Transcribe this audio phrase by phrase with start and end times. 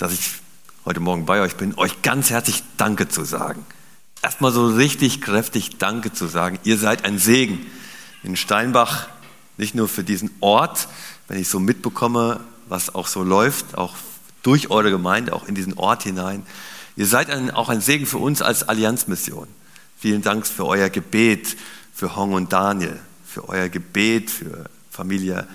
[0.00, 0.32] dass ich
[0.86, 3.66] heute Morgen bei euch bin, euch ganz herzlich Danke zu sagen.
[4.22, 6.58] Erstmal so richtig kräftig Danke zu sagen.
[6.64, 7.66] Ihr seid ein Segen
[8.22, 9.08] in Steinbach,
[9.58, 10.88] nicht nur für diesen Ort,
[11.28, 13.94] wenn ich so mitbekomme, was auch so läuft, auch
[14.42, 16.44] durch eure Gemeinde, auch in diesen Ort hinein.
[16.96, 19.48] Ihr seid ein, auch ein Segen für uns als Allianzmission.
[19.98, 21.58] Vielen Dank für euer Gebet
[21.92, 25.46] für Hong und Daniel, für euer Gebet für Familie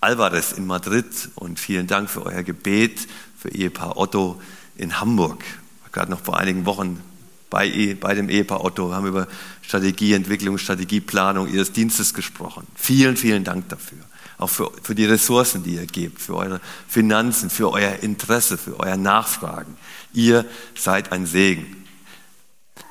[0.00, 3.08] Alvarez in Madrid und vielen Dank für euer Gebet
[3.38, 4.40] für Ehepaar Otto
[4.76, 5.44] in Hamburg.
[5.92, 7.02] Gerade noch vor einigen Wochen
[7.50, 9.28] bei, bei dem Ehepaar Otto haben wir über
[9.62, 12.66] Strategieentwicklung, Strategieplanung ihres Dienstes gesprochen.
[12.74, 13.98] Vielen, vielen Dank dafür.
[14.36, 18.78] Auch für, für die Ressourcen, die ihr gebt, für eure Finanzen, für euer Interesse, für
[18.78, 19.76] euer Nachfragen.
[20.12, 21.84] Ihr seid ein Segen.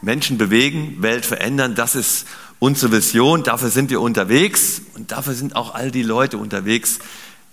[0.02, 2.28] Menschen bewegen, Welt verändern, das ist
[2.60, 3.44] unsere Vision.
[3.44, 7.00] Dafür sind wir unterwegs und dafür sind auch all die Leute unterwegs,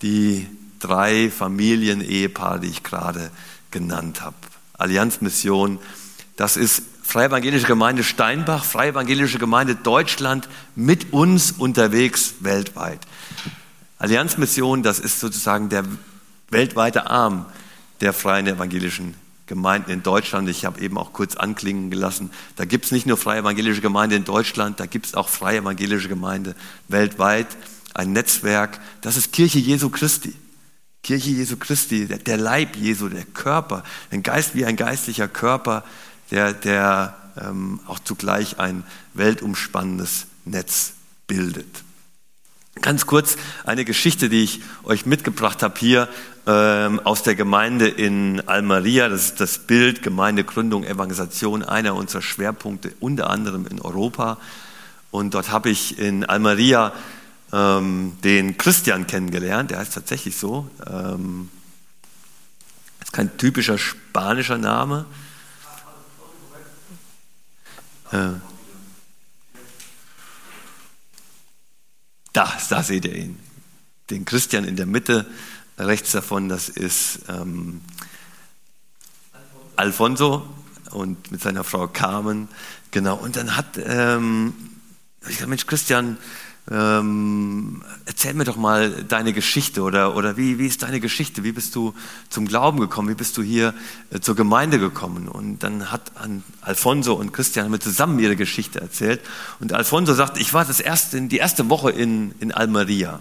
[0.01, 0.47] die
[0.79, 3.31] drei Familien-Ehepaare, die ich gerade
[3.71, 4.35] genannt habe.
[4.77, 5.79] Allianzmission,
[6.35, 12.99] das ist Freie Evangelische Gemeinde Steinbach, Freie Evangelische Gemeinde Deutschland mit uns unterwegs weltweit.
[13.99, 15.85] Allianzmission, das ist sozusagen der
[16.49, 17.45] weltweite Arm
[18.01, 19.13] der Freien Evangelischen
[19.45, 20.49] Gemeinden in Deutschland.
[20.49, 24.15] Ich habe eben auch kurz anklingen gelassen, da gibt es nicht nur Freie Evangelische Gemeinde
[24.15, 26.55] in Deutschland, da gibt es auch Freie Evangelische Gemeinde
[26.87, 27.47] weltweit.
[27.93, 30.33] Ein Netzwerk, das ist Kirche Jesu Christi.
[31.05, 35.83] Kirche Jesu Christi, der, Leib Jesu, der Körper, ein Geist wie ein geistlicher Körper,
[36.31, 40.93] der, der ähm, auch zugleich ein weltumspannendes Netz
[41.27, 41.67] bildet.
[42.81, 46.09] Ganz kurz eine Geschichte, die ich euch mitgebracht habe hier
[46.47, 49.07] ähm, aus der Gemeinde in Almeria.
[49.07, 54.39] Das ist das Bild Gemeindegründung, Evangelisation, einer unserer Schwerpunkte, unter anderem in Europa.
[55.11, 56.93] Und dort habe ich in Almeria
[57.55, 59.71] ähm, den Christian kennengelernt.
[59.71, 60.69] Der heißt tatsächlich so.
[60.85, 61.49] Ähm,
[63.01, 65.05] ist kein typischer spanischer Name.
[68.11, 68.31] Äh,
[72.33, 73.39] da, da seht ihr ihn.
[74.09, 75.25] Den Christian in der Mitte
[75.77, 77.81] rechts davon, das ist ähm,
[79.77, 80.47] Alfonso
[80.91, 82.49] und mit seiner Frau Carmen.
[82.91, 84.53] Genau, und dann hat, ähm,
[85.21, 86.17] ich gesagt, Mensch, Christian,
[86.71, 91.43] ähm, erzähl mir doch mal deine Geschichte oder, oder wie, wie ist deine Geschichte?
[91.43, 91.93] Wie bist du
[92.29, 93.07] zum Glauben gekommen?
[93.09, 93.75] Wie bist du hier
[94.09, 95.27] äh, zur Gemeinde gekommen?
[95.27, 96.11] Und dann hat
[96.61, 99.21] Alfonso und Christian mir zusammen ihre Geschichte erzählt.
[99.59, 103.19] Und Alfonso sagt, ich war das erste, die erste Woche in, in Almeria.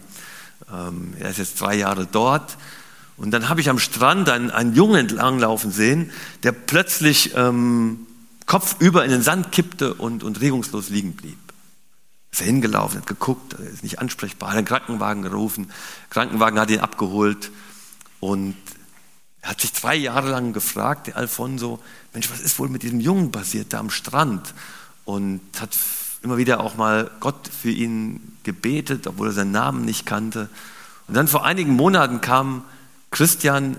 [0.73, 2.57] Ähm, er ist jetzt drei Jahre dort.
[3.19, 6.11] Und dann habe ich am Strand einen, einen Jungen entlanglaufen sehen,
[6.45, 8.07] der plötzlich ähm,
[8.47, 11.44] kopfüber in den Sand kippte und, und regungslos liegen blieb.
[12.35, 15.71] Ist er hingelaufen, hat geguckt, ist nicht ansprechbar, hat einen Krankenwagen gerufen,
[16.11, 17.53] Krankenwagen hat ihn abgeholt
[18.19, 18.57] und
[19.41, 21.79] er hat sich drei Jahre lang gefragt, der Alfonso,
[22.13, 24.53] Mensch, was ist wohl mit diesem Jungen passiert da am Strand?
[25.05, 25.77] Und hat
[26.23, 30.49] immer wieder auch mal Gott für ihn gebetet, obwohl er seinen Namen nicht kannte.
[31.07, 32.65] Und dann vor einigen Monaten kam
[33.13, 33.77] Christian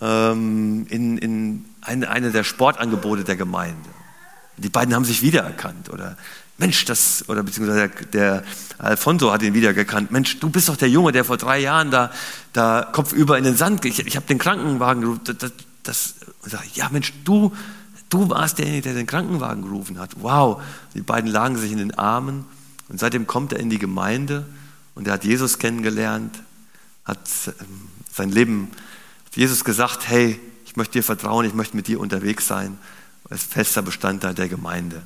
[0.00, 3.90] ähm, in, in eine, eine der Sportangebote der Gemeinde.
[4.58, 6.16] Die beiden haben sich wiedererkannt oder
[6.58, 8.44] Mensch, das, oder beziehungsweise der, der
[8.78, 10.10] Alfonso hat ihn wiedergekannt.
[10.10, 12.10] Mensch, du bist doch der Junge, der vor drei Jahren da,
[12.52, 15.52] da kopfüber in den Sand, ich, ich habe den Krankenwagen gerufen, das,
[15.82, 17.52] das, das ja Mensch, du
[18.08, 20.12] Du warst derjenige, der den Krankenwagen gerufen hat.
[20.20, 20.62] Wow.
[20.94, 22.44] Die beiden lagen sich in den Armen
[22.88, 24.46] und seitdem kommt er in die Gemeinde
[24.94, 26.42] und er hat Jesus kennengelernt,
[27.04, 27.18] hat
[27.48, 28.70] ähm, sein Leben,
[29.26, 32.78] hat Jesus gesagt, hey, ich möchte dir vertrauen, ich möchte mit dir unterwegs sein.
[33.28, 35.02] Ist fester Bestandteil der Gemeinde.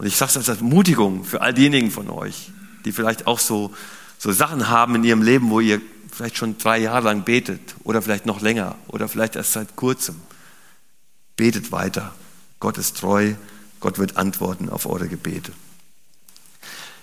[0.00, 2.50] Und ich sage es als Ermutigung für all diejenigen von euch,
[2.86, 3.70] die vielleicht auch so,
[4.16, 8.00] so Sachen haben in ihrem Leben, wo ihr vielleicht schon drei Jahre lang betet oder
[8.00, 10.16] vielleicht noch länger oder vielleicht erst seit kurzem.
[11.36, 12.14] Betet weiter.
[12.60, 13.34] Gott ist treu.
[13.80, 15.52] Gott wird antworten auf eure Gebete.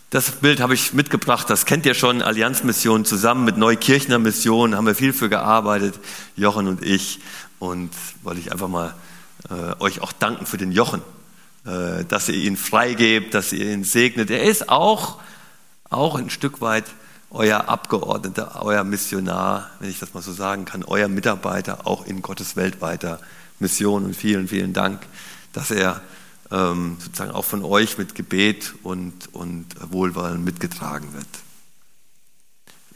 [0.10, 4.88] Das Bild habe ich mitgebracht, das kennt ihr schon, Allianzmission zusammen mit Neukirchner Mission, haben
[4.88, 6.00] wir viel für gearbeitet,
[6.36, 7.20] Jochen und ich.
[7.60, 7.92] Und
[8.24, 8.96] wollte ich einfach mal
[9.52, 11.04] äh, euch auch danken für den Jochen,
[12.08, 14.30] dass ihr ihn freigebt, dass ihr ihn segnet.
[14.30, 15.20] Er ist auch,
[15.90, 16.86] auch ein Stück weit
[17.30, 22.22] euer Abgeordneter, euer Missionar, wenn ich das mal so sagen kann, euer Mitarbeiter, auch in
[22.22, 23.20] Gottes weltweiter
[23.60, 25.02] Mission und vielen, vielen Dank,
[25.52, 26.02] dass er
[26.52, 31.28] ähm, sozusagen auch von euch mit Gebet und, und Wohlwollen mitgetragen wird.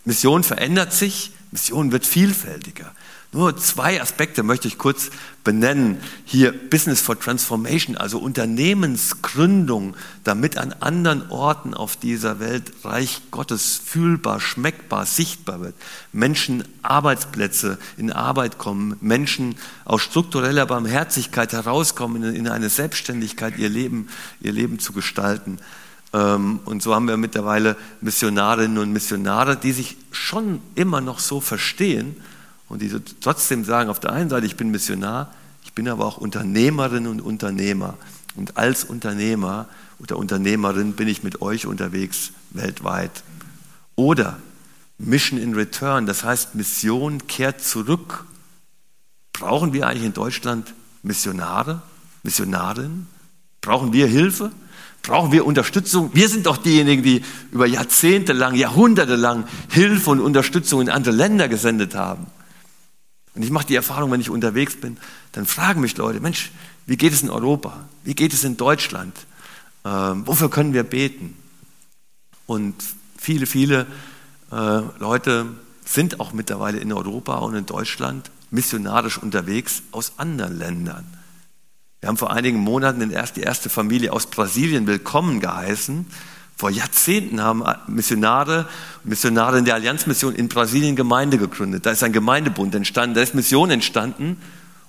[0.06, 2.92] Mission verändert sich, Mission wird vielfältiger.
[3.34, 5.10] Nur zwei Aspekte möchte ich kurz
[5.46, 6.02] benennen.
[6.26, 9.96] Hier Business for Transformation, also Unternehmensgründung,
[10.26, 15.76] damit an anderen Orten auf dieser Welt Reich Gottes fühlbar, schmeckbar, sichtbar wird.
[16.12, 19.56] Menschen Arbeitsplätze in Arbeit kommen, Menschen
[19.86, 24.10] aus struktureller Barmherzigkeit herauskommen, in eine Selbstständigkeit ihr Leben,
[24.42, 25.58] ihr Leben zu gestalten.
[26.12, 31.40] Ähm, und so haben wir mittlerweile Missionarinnen und Missionare, die sich schon immer noch so
[31.40, 32.18] verstehen,
[32.72, 32.90] und die
[33.20, 35.34] trotzdem sagen, auf der einen Seite, ich bin Missionar,
[35.66, 37.98] ich bin aber auch Unternehmerin und Unternehmer.
[38.36, 39.68] Und als Unternehmer
[40.00, 43.12] oder Unternehmerin bin ich mit euch unterwegs weltweit.
[43.98, 44.38] Oder
[44.98, 48.24] Mission in Return, das heißt Mission kehrt zurück.
[49.34, 50.74] Brauchen wir eigentlich in Deutschland
[51.04, 51.82] Missionare,
[52.24, 53.08] Missionarinnen?
[53.60, 54.54] Brauchen wir Hilfe?
[55.02, 56.12] Brauchen wir Unterstützung?
[56.14, 57.22] Wir sind doch diejenigen, die
[57.52, 62.28] über Jahrzehnte lang, Jahrhunderte lang Hilfe und Unterstützung in andere Länder gesendet haben.
[63.34, 64.98] Und ich mache die Erfahrung, wenn ich unterwegs bin,
[65.32, 66.52] dann fragen mich Leute, Mensch,
[66.86, 67.86] wie geht es in Europa?
[68.04, 69.16] Wie geht es in Deutschland?
[69.86, 71.38] Ähm, wofür können wir beten?
[72.46, 72.76] Und
[73.18, 73.88] viele, viele
[74.52, 75.48] äh, Leute
[75.86, 81.06] sind auch mittlerweile in Europa und in Deutschland missionarisch unterwegs aus anderen Ländern.
[82.02, 86.08] Wir haben vor einigen Monaten die erste Familie aus Brasilien willkommen geheißen.
[86.62, 88.68] Vor Jahrzehnten haben Missionare
[89.04, 91.88] Missionare der Allianzmission in Brasilien Gemeinde gegründet.
[91.88, 94.38] Da ist ein Gemeindebund entstanden, da ist Mission entstanden.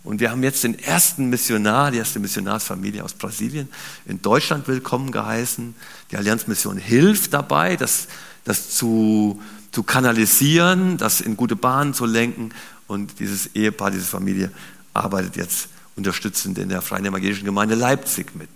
[0.05, 3.71] Und wir haben jetzt den ersten Missionar, die erste Missionarsfamilie aus Brasilien
[4.05, 5.75] in Deutschland willkommen geheißen.
[6.11, 8.07] Die Allianzmission hilft dabei, das,
[8.45, 9.41] das zu,
[9.71, 12.51] zu kanalisieren, das in gute Bahnen zu lenken.
[12.87, 14.51] Und dieses Ehepaar, diese Familie
[14.93, 18.51] arbeitet jetzt unterstützend in der Freien Evangelischen Gemeinde Leipzig mit.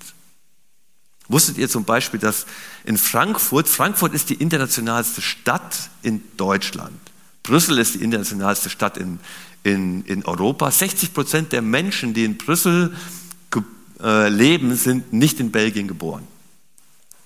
[1.29, 2.47] Wusstet ihr zum Beispiel, dass
[2.85, 6.99] in Frankfurt, Frankfurt ist die internationalste Stadt in Deutschland.
[7.43, 9.19] Brüssel ist die internationalste Stadt in,
[9.63, 10.71] in, in Europa.
[10.71, 12.95] 60 Prozent der Menschen, die in Brüssel
[14.03, 16.27] äh, leben, sind nicht in Belgien geboren.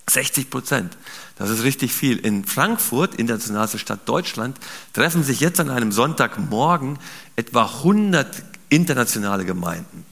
[0.08, 0.97] 60 Prozent.
[1.37, 2.19] Das ist richtig viel.
[2.19, 4.58] In Frankfurt, internationalste Stadt Deutschland,
[4.93, 6.99] treffen sich jetzt an einem Sonntagmorgen
[7.37, 10.05] etwa 100 internationale Gemeinden.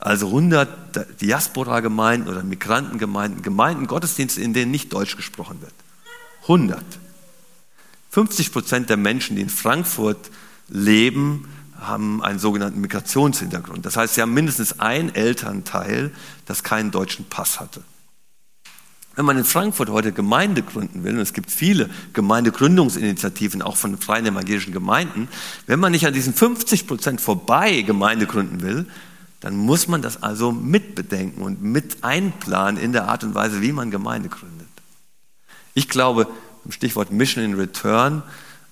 [0.00, 5.74] Also 100 Diaspora-Gemeinden oder Migrantengemeinden, Gemeinden, Gottesdienste, in denen nicht Deutsch gesprochen wird.
[6.42, 6.82] 100.
[8.10, 10.30] 50 Prozent der Menschen, die in Frankfurt
[10.68, 11.48] leben,
[11.78, 13.84] haben einen sogenannten Migrationshintergrund.
[13.84, 16.10] Das heißt, sie haben mindestens ein Elternteil,
[16.46, 17.82] das keinen deutschen Pass hatte.
[19.16, 23.98] Wenn man in Frankfurt heute Gemeinde gründen will, und es gibt viele Gemeindegründungsinitiativen, auch von
[23.98, 25.28] freien evangelischen Gemeinden,
[25.66, 28.86] wenn man nicht an diesen 50 Prozent vorbei Gemeinde gründen will,
[29.40, 33.72] dann muss man das also mitbedenken und mit einplanen in der Art und Weise, wie
[33.72, 34.68] man Gemeinde gründet.
[35.74, 36.26] Ich glaube,
[36.64, 38.22] im Stichwort Mission in Return,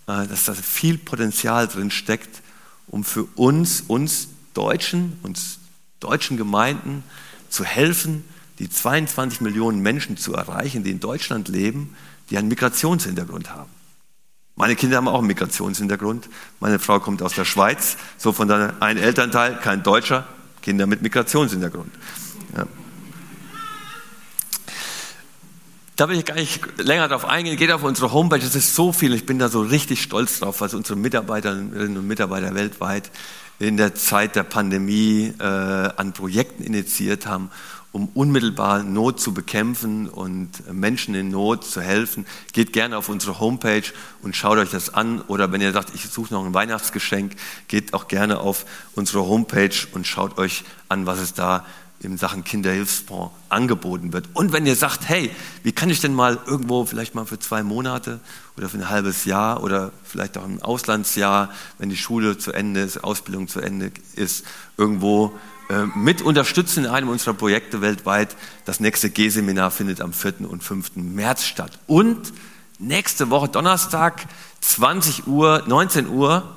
[0.07, 2.43] äh, dass da viel Potenzial drin steckt,
[2.87, 5.59] um für uns, uns Deutschen, uns
[6.01, 7.03] deutschen Gemeinden
[7.49, 8.25] zu helfen,
[8.59, 11.95] die 22 Millionen Menschen zu erreichen, die in Deutschland leben,
[12.31, 13.71] die einen Migrationshintergrund haben.
[14.57, 16.29] Meine Kinder haben auch einen Migrationshintergrund.
[16.59, 20.27] Meine Frau kommt aus der Schweiz, so von daher ein Elternteil, kein Deutscher,
[20.63, 21.93] Kinder mit Migrationshintergrund.
[22.57, 22.67] Ja.
[25.97, 27.57] Da will ich gar nicht länger darauf eingehen.
[27.57, 29.15] Geht auf unsere Homepage, es ist so viel.
[29.15, 33.11] Ich bin da so richtig stolz drauf, was unsere Mitarbeiterinnen und Mitarbeiter weltweit
[33.59, 37.51] in der Zeit der Pandemie äh, an Projekten initiiert haben
[37.99, 42.27] um unmittelbar Not zu bekämpfen und Menschen in Not zu helfen.
[42.53, 43.83] Geht gerne auf unsere Homepage
[44.23, 45.21] und schaut euch das an.
[45.23, 47.35] Oder wenn ihr sagt, ich suche noch ein Weihnachtsgeschenk,
[47.67, 51.67] geht auch gerne auf unsere Homepage und schaut euch an, was es da
[52.01, 54.29] in Sachen Kinderhilfsfonds angeboten wird.
[54.33, 55.33] Und wenn ihr sagt, hey,
[55.65, 58.21] wie kann ich denn mal irgendwo vielleicht mal für zwei Monate
[58.57, 62.83] oder für ein halbes Jahr oder vielleicht auch ein Auslandsjahr, wenn die Schule zu Ende
[62.83, 64.45] ist, Ausbildung zu Ende ist,
[64.77, 65.58] irgendwo äh,
[65.95, 68.35] mit unterstützen in einem unserer Projekte weltweit.
[68.65, 70.49] Das nächste G-Seminar findet am 4.
[70.49, 70.97] und 5.
[70.97, 71.79] März statt.
[71.87, 72.33] Und
[72.79, 74.27] nächste Woche Donnerstag,
[74.61, 76.57] 20 Uhr, 19 Uhr,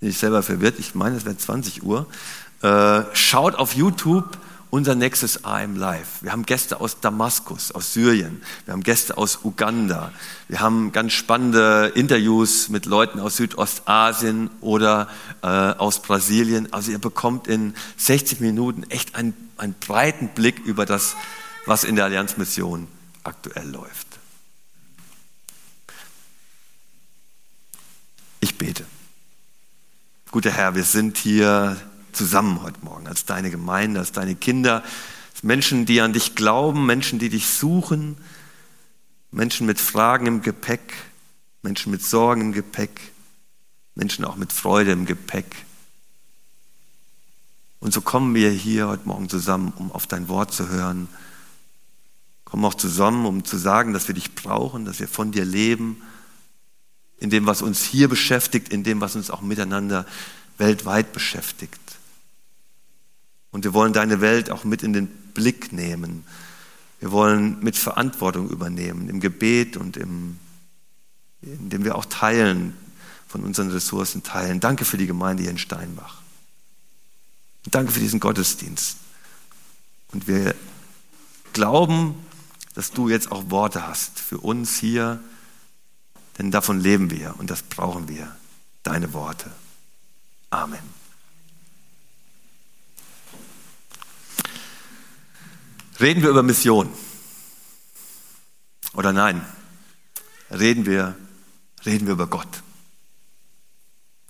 [0.00, 2.06] bin ich selber verwirrt, ich meine, es wäre 20 Uhr,
[2.62, 4.38] äh, schaut auf YouTube
[4.70, 6.22] unser nächstes AM Live.
[6.22, 8.42] Wir haben Gäste aus Damaskus, aus Syrien.
[8.64, 10.12] Wir haben Gäste aus Uganda.
[10.48, 15.08] Wir haben ganz spannende Interviews mit Leuten aus Südostasien oder
[15.42, 16.72] äh, aus Brasilien.
[16.72, 21.16] Also ihr bekommt in 60 Minuten echt einen, einen breiten Blick über das,
[21.66, 22.86] was in der Allianzmission
[23.24, 24.06] aktuell läuft.
[28.40, 28.84] Ich bete.
[30.30, 31.76] Guter Herr, wir sind hier
[32.12, 34.82] zusammen heute Morgen, als deine Gemeinde, als deine Kinder,
[35.32, 38.16] als Menschen, die an dich glauben, Menschen, die dich suchen,
[39.30, 40.94] Menschen mit Fragen im Gepäck,
[41.62, 43.12] Menschen mit Sorgen im Gepäck,
[43.94, 45.64] Menschen auch mit Freude im Gepäck.
[47.80, 51.08] Und so kommen wir hier heute Morgen zusammen, um auf dein Wort zu hören.
[52.44, 56.02] Kommen auch zusammen, um zu sagen, dass wir dich brauchen, dass wir von dir leben,
[57.18, 60.06] in dem, was uns hier beschäftigt, in dem, was uns auch miteinander
[60.58, 61.80] weltweit beschäftigt.
[63.50, 66.24] Und wir wollen deine Welt auch mit in den Blick nehmen.
[67.00, 70.38] Wir wollen mit Verantwortung übernehmen, im Gebet und im,
[71.40, 72.76] indem wir auch teilen,
[73.26, 74.60] von unseren Ressourcen teilen.
[74.60, 76.20] Danke für die Gemeinde hier in Steinbach.
[77.64, 78.96] Und danke für diesen Gottesdienst.
[80.12, 80.54] Und wir
[81.52, 82.14] glauben,
[82.74, 85.20] dass du jetzt auch Worte hast für uns hier,
[86.38, 88.34] denn davon leben wir und das brauchen wir,
[88.82, 89.50] deine Worte.
[90.50, 90.99] Amen.
[96.00, 96.88] Reden wir über Mission?
[98.94, 99.44] Oder nein?
[100.50, 101.16] Reden wir,
[101.84, 102.62] reden wir über Gott?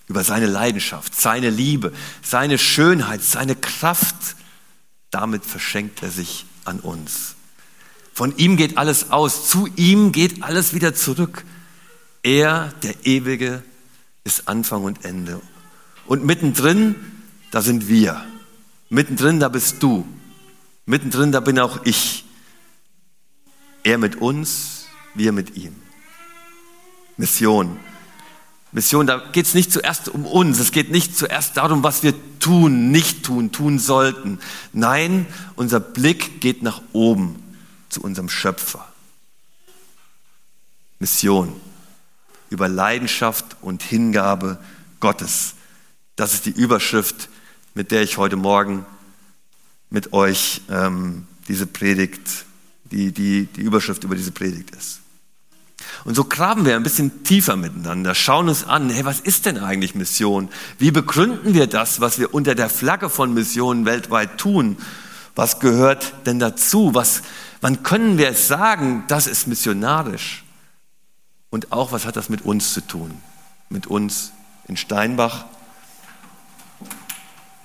[0.07, 4.35] Über seine Leidenschaft, seine Liebe, seine Schönheit, seine Kraft.
[5.09, 7.35] Damit verschenkt er sich an uns.
[8.13, 11.45] Von ihm geht alles aus, zu ihm geht alles wieder zurück.
[12.23, 13.63] Er, der Ewige,
[14.23, 15.41] ist Anfang und Ende.
[16.05, 16.95] Und mittendrin,
[17.51, 18.23] da sind wir.
[18.89, 20.05] Mittendrin, da bist du.
[20.91, 22.25] Mittendrin, da bin auch ich.
[23.83, 25.73] Er mit uns, wir mit ihm.
[27.15, 27.79] Mission.
[28.73, 32.13] Mission, da geht es nicht zuerst um uns, es geht nicht zuerst darum, was wir
[32.39, 34.39] tun, nicht tun, tun sollten.
[34.73, 37.41] Nein, unser Blick geht nach oben
[37.87, 38.85] zu unserem Schöpfer.
[40.99, 41.53] Mission
[42.49, 44.59] über Leidenschaft und Hingabe
[44.99, 45.53] Gottes.
[46.17, 47.29] Das ist die Überschrift,
[47.75, 48.85] mit der ich heute Morgen
[49.91, 52.45] mit euch ähm, diese Predigt,
[52.85, 55.01] die, die die Überschrift über diese Predigt ist.
[56.05, 59.57] Und so graben wir ein bisschen tiefer miteinander, schauen uns an, hey, was ist denn
[59.57, 60.49] eigentlich Mission?
[60.79, 64.77] Wie begründen wir das, was wir unter der Flagge von Missionen weltweit tun?
[65.35, 66.93] Was gehört denn dazu?
[66.93, 67.21] Was,
[67.61, 70.43] wann können wir es sagen, das ist missionarisch?
[71.49, 73.13] Und auch, was hat das mit uns zu tun?
[73.69, 74.31] Mit uns
[74.67, 75.45] in Steinbach?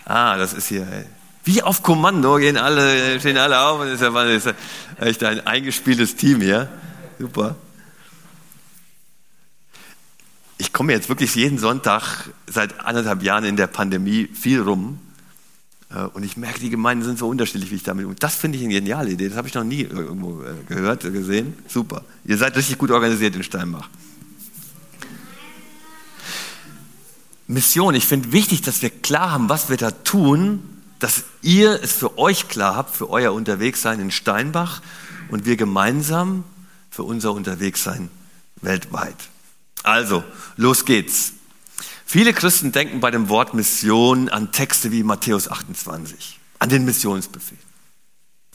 [0.04, 1.06] Ah, das ist hier, hey.
[1.46, 4.52] Wie auf Kommando gehen alle, stehen alle auf und ist ja, ist
[4.98, 6.68] echt ein eingespieltes Team hier.
[7.20, 7.54] Super.
[10.58, 14.98] Ich komme jetzt wirklich jeden Sonntag seit anderthalb Jahren in der Pandemie viel rum.
[15.88, 18.18] Äh, und ich merke, die Gemeinden sind so unterschiedlich, wie ich damit umgehe.
[18.18, 19.28] Das finde ich eine geniale Idee.
[19.28, 21.54] Das habe ich noch nie irgendwo äh, gehört, gesehen.
[21.68, 22.02] Super.
[22.24, 23.88] Ihr seid richtig gut organisiert in Steinbach.
[27.46, 27.94] Mission.
[27.94, 32.18] Ich finde wichtig, dass wir klar haben, was wir da tun, dass ihr es für
[32.18, 34.80] euch klar habt, für euer Unterwegssein in Steinbach
[35.28, 36.44] und wir gemeinsam
[36.90, 38.10] für unser Unterwegssein
[38.62, 39.16] weltweit.
[39.82, 40.24] Also,
[40.56, 41.34] los geht's.
[42.06, 47.58] Viele Christen denken bei dem Wort Mission an Texte wie Matthäus 28, an den Missionsbefehl.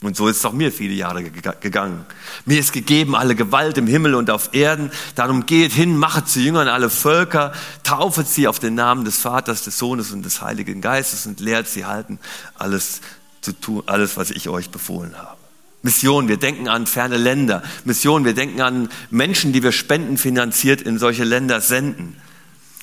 [0.02, 2.04] Und so ist es auch mir viele Jahre gegangen.
[2.44, 4.90] Mir ist gegeben alle Gewalt im Himmel und auf Erden.
[5.14, 7.52] Darum geht hin, machet zu Jüngern alle Völker,
[7.84, 11.68] taufet sie auf den Namen des Vaters, des Sohnes und des Heiligen Geistes und lehrt
[11.68, 12.18] sie halten,
[12.54, 13.00] alles
[13.40, 15.36] zu tun, alles, was ich euch befohlen habe.
[15.82, 17.62] Mission, wir denken an ferne Länder.
[17.84, 22.16] Mission, wir denken an Menschen, die wir spendenfinanziert in solche Länder senden.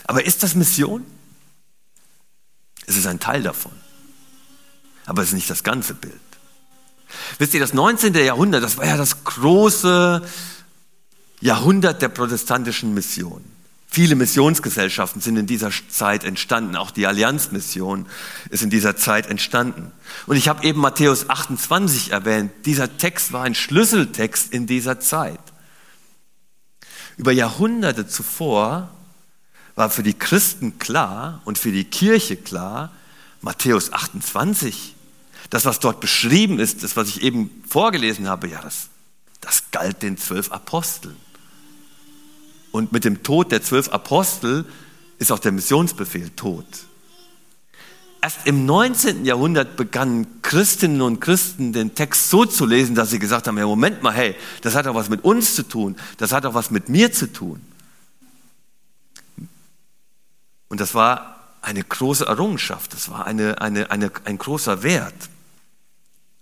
[0.05, 1.05] Aber ist das Mission?
[2.87, 3.71] Es ist ein Teil davon.
[5.05, 6.13] Aber es ist nicht das ganze Bild.
[7.37, 8.13] Wisst ihr, das 19.
[8.13, 10.21] Jahrhundert, das war ja das große
[11.41, 13.43] Jahrhundert der protestantischen Mission.
[13.91, 16.75] Viele Missionsgesellschaften sind in dieser Zeit entstanden.
[16.75, 18.05] Auch die Allianzmission
[18.51, 19.91] ist in dieser Zeit entstanden.
[20.27, 22.51] Und ich habe eben Matthäus 28 erwähnt.
[22.65, 25.39] Dieser Text war ein Schlüsseltext in dieser Zeit.
[27.17, 28.91] Über Jahrhunderte zuvor
[29.75, 32.91] war für die Christen klar und für die Kirche klar,
[33.41, 34.93] Matthäus 28,
[35.49, 38.89] das, was dort beschrieben ist, das, was ich eben vorgelesen habe, ja, das,
[39.41, 41.15] das galt den zwölf Aposteln.
[42.71, 44.65] Und mit dem Tod der zwölf Apostel
[45.17, 46.65] ist auch der Missionsbefehl tot.
[48.21, 49.25] Erst im 19.
[49.25, 53.65] Jahrhundert begannen Christinnen und Christen den Text so zu lesen, dass sie gesagt haben, ja
[53.65, 56.69] Moment mal, hey, das hat auch was mit uns zu tun, das hat auch was
[56.69, 57.61] mit mir zu tun.
[60.67, 65.15] Und das war eine große Errungenschaft, das war eine, eine, eine, ein großer Wert.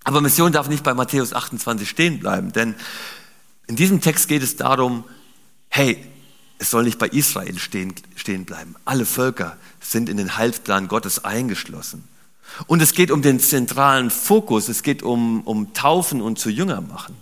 [0.07, 2.75] Aber Mission darf nicht bei Matthäus 28 stehen bleiben, denn
[3.67, 5.03] in diesem Text geht es darum,
[5.67, 6.01] hey,
[6.59, 8.77] es soll nicht bei Israel stehen, stehen bleiben.
[8.85, 12.07] Alle Völker sind in den Heilsplan Gottes eingeschlossen.
[12.67, 16.79] Und es geht um den zentralen Fokus, es geht um, um Taufen und zu Jünger
[16.79, 17.17] machen.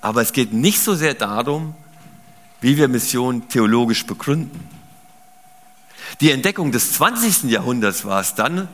[0.00, 1.76] Aber es geht nicht so sehr darum,
[2.60, 4.68] wie wir Mission theologisch begründen.
[6.20, 7.44] Die Entdeckung des 20.
[7.44, 8.66] Jahrhunderts war es dann,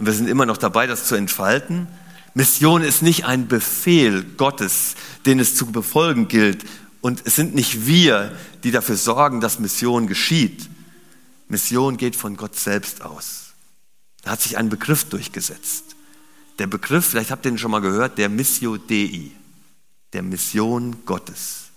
[0.00, 1.86] und wir sind immer noch dabei, das zu entfalten,
[2.32, 4.94] Mission ist nicht ein Befehl Gottes,
[5.26, 6.64] den es zu befolgen gilt.
[7.02, 10.70] Und es sind nicht wir, die dafür sorgen, dass Mission geschieht.
[11.48, 13.52] Mission geht von Gott selbst aus.
[14.22, 15.96] Da hat sich ein Begriff durchgesetzt.
[16.58, 19.32] Der Begriff, vielleicht habt ihr ihn schon mal gehört, der Missio Dei,
[20.14, 21.69] der Mission Gottes.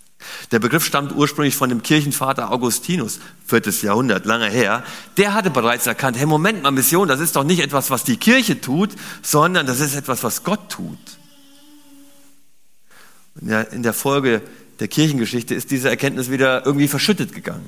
[0.51, 4.83] Der Begriff stammt ursprünglich von dem Kirchenvater Augustinus, viertes Jahrhundert, lange her.
[5.17, 8.17] Der hatte bereits erkannt, hey, Moment mal, Mission, das ist doch nicht etwas, was die
[8.17, 10.99] Kirche tut, sondern das ist etwas, was Gott tut.
[13.35, 14.41] In der Folge
[14.79, 17.67] der Kirchengeschichte ist diese Erkenntnis wieder irgendwie verschüttet gegangen.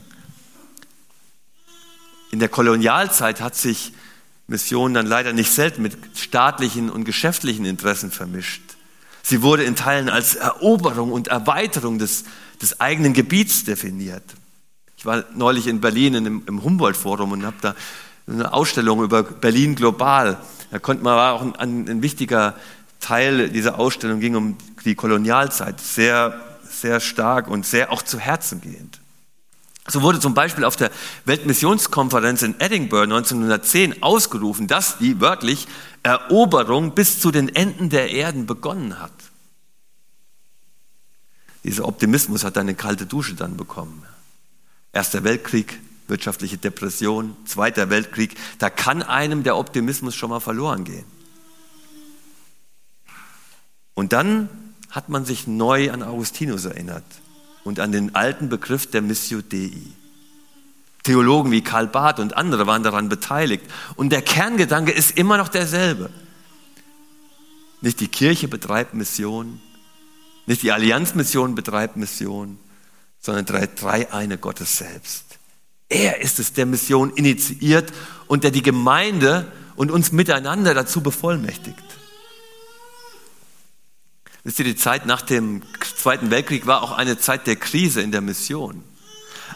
[2.31, 3.93] In der Kolonialzeit hat sich
[4.47, 8.62] Mission dann leider nicht selten mit staatlichen und geschäftlichen Interessen vermischt.
[9.24, 12.25] Sie wurde in Teilen als Eroberung und Erweiterung des,
[12.65, 14.24] des eigenen Gebiets definiert.
[14.98, 17.75] Ich war neulich in Berlin im, Humboldt-Forum und habe da
[18.27, 20.38] eine Ausstellung über Berlin global.
[20.72, 22.55] Da konnte man war auch ein, ein wichtiger
[23.00, 26.41] Teil dieser Ausstellung ging um die Kolonialzeit, sehr
[26.75, 29.00] sehr stark und sehr auch zu Herzen gehend.
[29.88, 30.89] So wurde zum Beispiel auf der
[31.25, 35.67] Weltmissionskonferenz in Edinburgh 1910 ausgerufen, dass die wörtlich
[36.01, 39.12] Eroberung bis zu den Enden der Erden begonnen hat.
[41.65, 44.03] Dieser Optimismus hat eine kalte Dusche dann bekommen.
[44.93, 51.05] Erster Weltkrieg, wirtschaftliche Depression, Zweiter Weltkrieg, da kann einem der Optimismus schon mal verloren gehen.
[53.95, 54.48] Und dann
[54.91, 57.03] hat man sich neu an Augustinus erinnert
[57.63, 59.72] und an den alten Begriff der Missio Dei.
[61.01, 63.65] Theologen wie Karl Barth und andere waren daran beteiligt.
[63.95, 66.12] Und der Kerngedanke ist immer noch derselbe.
[67.81, 69.62] Nicht die Kirche betreibt Mission,
[70.46, 72.58] nicht die Allianzmission betreibt Mission,
[73.20, 75.40] sondern drei, drei eine Gottes selbst.
[75.90, 77.92] Er ist es, der Mission initiiert
[78.28, 81.84] und der die Gemeinde und uns miteinander dazu bevollmächtigt.
[84.44, 85.64] Wisst ihr, die Zeit nach dem
[85.98, 88.84] Zweiten Weltkrieg war auch eine Zeit der Krise in der Mission.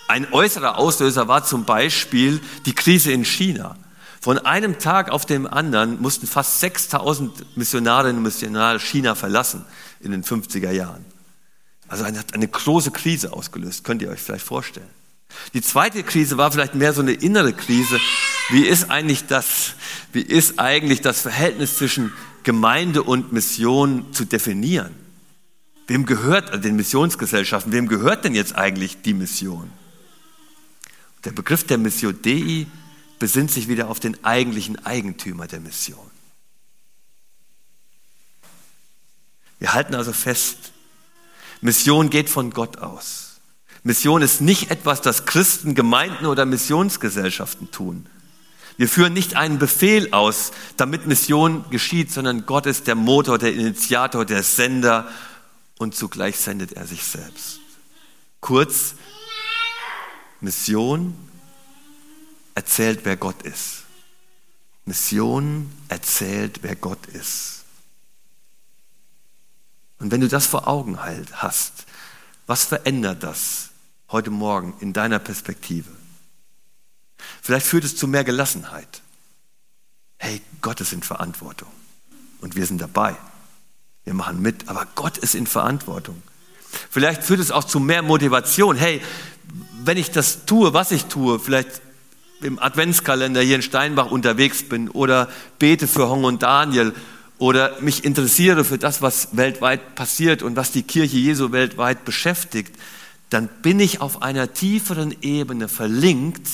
[0.08, 3.76] Ein äußerer Auslöser war zum Beispiel die Krise in China.
[4.22, 9.64] Von einem Tag auf den anderen mussten fast 6000 Missionarinnen und Missionare China verlassen
[10.00, 11.06] in den 50er Jahren.
[11.88, 14.90] Also eine, eine große Krise ausgelöst, könnt ihr euch vielleicht vorstellen.
[15.54, 18.00] Die zweite Krise war vielleicht mehr so eine innere Krise.
[18.50, 19.74] Wie ist eigentlich das,
[20.12, 22.12] wie ist eigentlich das Verhältnis zwischen
[22.44, 24.96] Gemeinde und Mission zu definieren.
[25.88, 29.70] Wem gehört also den Missionsgesellschaften, wem gehört denn jetzt eigentlich die Mission?
[31.26, 32.68] Der Begriff der Mission Dei
[33.18, 36.10] besinnt sich wieder auf den eigentlichen Eigentümer der Mission.
[39.60, 40.72] Wir halten also fest,
[41.62, 43.40] Mission geht von Gott aus.
[43.84, 48.08] Mission ist nicht etwas, das Christen, Gemeinden oder Missionsgesellschaften tun.
[48.78, 53.54] Wir führen nicht einen Befehl aus, damit Mission geschieht, sondern Gott ist der Motor, der
[53.54, 55.10] Initiator, der Sender
[55.78, 57.60] und zugleich sendet er sich selbst.
[58.40, 58.96] Kurz,
[60.40, 61.14] Mission
[62.56, 63.84] erzählt, wer Gott ist.
[64.86, 67.59] Mission erzählt, wer Gott ist.
[70.00, 71.86] Und wenn du das vor Augen halt hast,
[72.48, 73.70] was verändert das
[74.10, 75.90] heute Morgen in deiner Perspektive?
[77.42, 79.02] Vielleicht führt es zu mehr Gelassenheit.
[80.18, 81.70] Hey, Gott ist in Verantwortung
[82.42, 83.16] und wir sind dabei.
[84.06, 86.22] Wir machen mit, aber Gott ist in Verantwortung.
[86.90, 88.76] Vielleicht führt es auch zu mehr Motivation.
[88.76, 89.02] Hey,
[89.84, 91.82] wenn ich das tue, was ich tue, vielleicht
[92.42, 96.94] im Adventskalender hier in Steinbach unterwegs bin oder bete für Hong und Daniel
[97.40, 102.76] oder mich interessiere für das, was weltweit passiert und was die Kirche Jesu weltweit beschäftigt,
[103.30, 106.48] dann bin ich auf einer tieferen Ebene verlinkt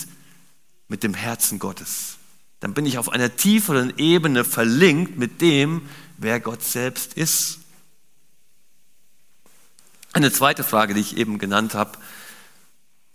[0.88, 2.17] mit dem Herzen Gottes.
[2.60, 5.82] Dann bin ich auf einer tieferen Ebene verlinkt mit dem,
[6.17, 7.60] wer Gott selbst ist.
[10.13, 11.98] Eine zweite Frage, die ich eben genannt habe,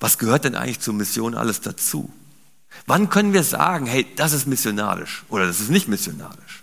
[0.00, 2.12] was gehört denn eigentlich zur Mission alles dazu?
[2.87, 6.59] Wann können wir sagen, hey, das ist missionarisch oder das ist nicht missionarisch?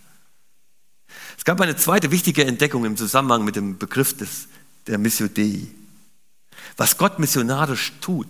[1.37, 4.47] Es gab eine zweite wichtige Entdeckung im Zusammenhang mit dem Begriff des,
[4.87, 5.67] der Missio Dei.
[6.75, 8.27] Was Gott missionarisch tut,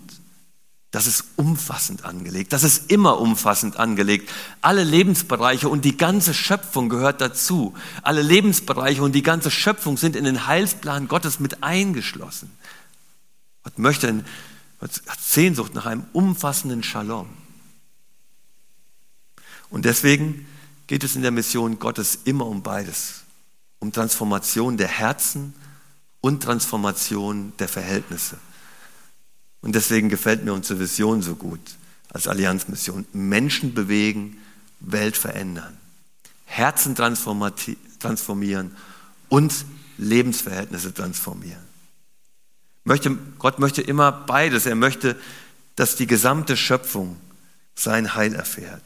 [0.92, 2.54] das ist umfassend angelegt.
[2.54, 4.32] Das ist immer umfassend angelegt.
[4.62, 7.74] Alle Lebensbereiche und die ganze Schöpfung gehört dazu.
[8.04, 12.52] Alle Lebensbereiche und die ganze Schöpfung sind in den Heilsplan Gottes mit eingeschlossen.
[13.64, 14.24] Gott möchte,
[14.80, 17.28] hat Sehnsucht nach einem umfassenden Shalom.
[19.70, 20.48] Und deswegen
[20.88, 23.22] geht es in der Mission Gottes immer um beides.
[23.80, 25.54] Um Transformation der Herzen
[26.22, 28.38] und Transformation der Verhältnisse.
[29.62, 31.60] Und deswegen gefällt mir unsere Vision so gut
[32.10, 33.06] als Allianzmission.
[33.14, 34.38] Menschen bewegen,
[34.80, 35.78] Welt verändern,
[36.46, 38.76] Herzen transformieren
[39.30, 39.54] und
[39.98, 41.68] Lebensverhältnisse transformieren.
[42.84, 44.66] Möchte, Gott möchte immer beides.
[44.66, 45.18] Er möchte,
[45.76, 47.18] dass die gesamte Schöpfung
[47.76, 48.82] sein Heil erfährt.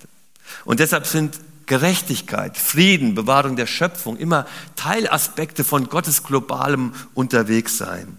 [0.66, 1.40] Und deshalb sind
[1.72, 8.18] Gerechtigkeit, Frieden, Bewahrung der Schöpfung immer Teilaspekte von Gottes globalem Unterwegssein.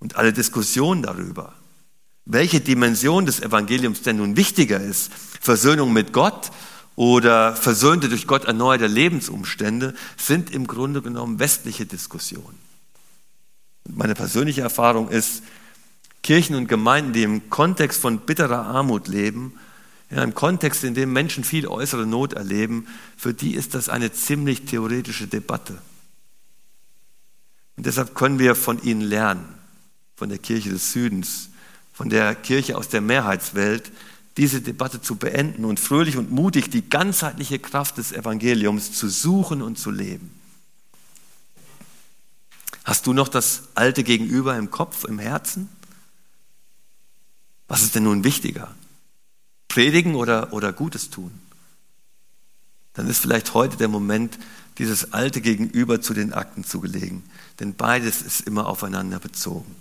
[0.00, 1.52] Und alle Diskussionen darüber,
[2.24, 6.50] welche Dimension des Evangeliums denn nun wichtiger ist, Versöhnung mit Gott
[6.96, 12.58] oder versöhnte durch Gott erneuerte Lebensumstände, sind im Grunde genommen westliche Diskussionen.
[13.86, 15.44] Und meine persönliche Erfahrung ist,
[16.24, 19.54] Kirchen und Gemeinden, die im Kontext von bitterer Armut leben,
[20.12, 24.12] in einem Kontext, in dem Menschen viel äußere Not erleben, für die ist das eine
[24.12, 25.78] ziemlich theoretische Debatte.
[27.78, 29.42] Und deshalb können wir von ihnen lernen,
[30.14, 31.48] von der Kirche des Südens,
[31.94, 33.90] von der Kirche aus der Mehrheitswelt,
[34.36, 39.62] diese Debatte zu beenden und fröhlich und mutig die ganzheitliche Kraft des Evangeliums zu suchen
[39.62, 40.38] und zu leben.
[42.84, 45.70] Hast du noch das alte Gegenüber im Kopf, im Herzen?
[47.66, 48.74] Was ist denn nun wichtiger?
[49.72, 51.32] Predigen oder, oder Gutes tun?
[52.92, 54.38] Dann ist vielleicht heute der Moment,
[54.76, 57.24] dieses alte Gegenüber zu den Akten zu gelegen.
[57.58, 59.74] Denn beides ist immer aufeinander bezogen.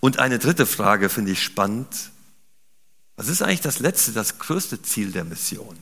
[0.00, 2.10] Und eine dritte Frage finde ich spannend.
[3.16, 5.78] Was ist eigentlich das letzte, das größte Ziel der Mission?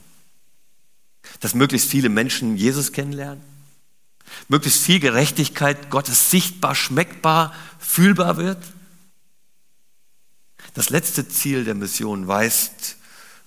[1.41, 3.43] Dass möglichst viele Menschen Jesus kennenlernen?
[4.47, 8.63] Möglichst viel Gerechtigkeit Gottes sichtbar, schmeckbar, fühlbar wird?
[10.73, 12.97] Das letzte Ziel der Mission weist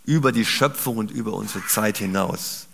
[0.05, 2.67] über die Schöpfung und über unsere Zeit hinaus.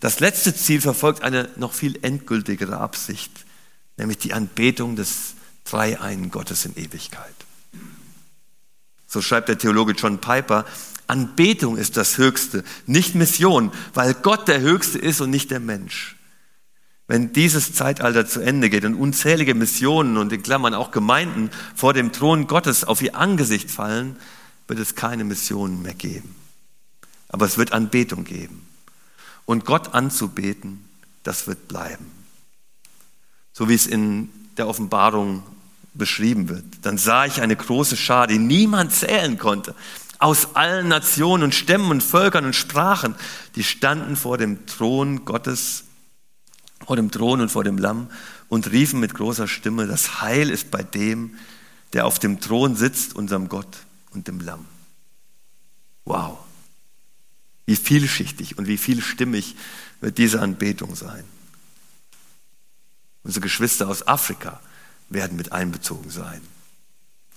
[0.00, 3.32] Das letzte Ziel verfolgt eine noch viel endgültigere Absicht,
[3.96, 7.34] nämlich die Anbetung des Dreieinen Gottes in Ewigkeit.
[9.06, 10.66] So schreibt der Theologe John Piper,
[11.06, 16.15] Anbetung ist das Höchste, nicht Mission, weil Gott der Höchste ist und nicht der Mensch.
[17.08, 21.94] Wenn dieses Zeitalter zu Ende geht und unzählige Missionen und in Klammern auch Gemeinden vor
[21.94, 24.16] dem Thron Gottes auf ihr Angesicht fallen,
[24.66, 26.34] wird es keine Missionen mehr geben.
[27.28, 28.66] Aber es wird Anbetung geben.
[29.44, 30.84] Und Gott anzubeten,
[31.22, 32.06] das wird bleiben.
[33.52, 35.44] So wie es in der Offenbarung
[35.94, 36.64] beschrieben wird.
[36.82, 39.74] Dann sah ich eine große Schar, die niemand zählen konnte,
[40.18, 43.14] aus allen Nationen und Stämmen und Völkern und Sprachen,
[43.54, 45.84] die standen vor dem Thron Gottes
[46.84, 48.10] vor dem Thron und vor dem Lamm
[48.48, 51.36] und riefen mit großer Stimme, das Heil ist bei dem,
[51.92, 53.78] der auf dem Thron sitzt, unserem Gott
[54.12, 54.66] und dem Lamm.
[56.04, 56.38] Wow.
[57.64, 59.56] Wie vielschichtig und wie vielstimmig
[60.00, 61.24] wird diese Anbetung sein.
[63.24, 64.60] Unsere Geschwister aus Afrika
[65.08, 66.40] werden mit einbezogen sein.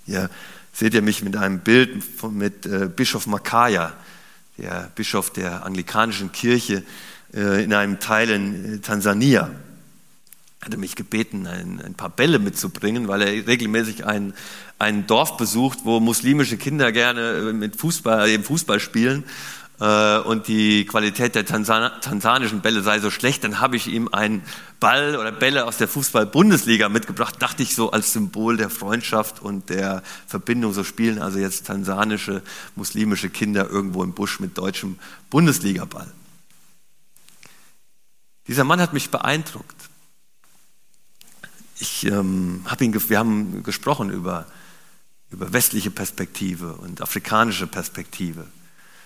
[0.05, 0.29] Hier
[0.73, 3.93] seht ihr mich mit einem Bild von, mit äh, Bischof Makaya,
[4.57, 6.83] der Bischof der anglikanischen Kirche,
[7.31, 9.51] in einem Teil in äh, Tansania.
[10.61, 14.33] Hatte mich gebeten, ein, ein, paar Bälle mitzubringen, weil er regelmäßig ein,
[14.77, 19.23] ein Dorf besucht, wo muslimische Kinder gerne äh, mit Fußball, eben Fußball spielen
[20.25, 24.43] und die Qualität der Tansan tansanischen Bälle sei so schlecht, dann habe ich ihm einen
[24.81, 29.69] Ball oder Bälle aus der Fußball-Bundesliga mitgebracht, dachte ich so als Symbol der Freundschaft und
[29.69, 30.73] der Verbindung.
[30.73, 32.41] So spielen also jetzt tansanische
[32.75, 34.97] muslimische Kinder irgendwo im Busch mit deutschem
[35.29, 36.11] Bundesligaball.
[38.49, 39.75] Dieser Mann hat mich beeindruckt.
[41.77, 44.47] Ich, ähm, hab ihn, wir haben gesprochen über,
[45.29, 48.47] über westliche Perspektive und afrikanische Perspektive,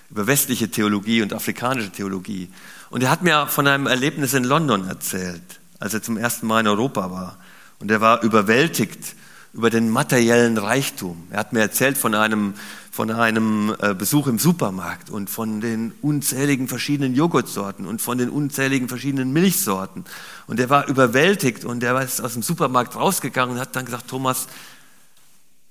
[0.10, 2.48] über westliche Theologie und afrikanische Theologie.
[2.90, 6.62] Und er hat mir von einem Erlebnis in London erzählt, als er zum ersten Mal
[6.62, 7.38] in Europa war.
[7.80, 9.14] Und er war überwältigt
[9.54, 11.28] über den materiellen Reichtum.
[11.30, 12.56] Er hat mir erzählt von einem
[12.94, 18.30] von einem äh, Besuch im Supermarkt und von den unzähligen verschiedenen Joghurtsorten und von den
[18.30, 20.06] unzähligen verschiedenen Milchsorten.
[20.46, 24.10] Und er war überwältigt und er ist aus dem Supermarkt rausgegangen und hat dann gesagt,
[24.10, 24.46] Thomas,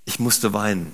[0.05, 0.92] ich musste weinen.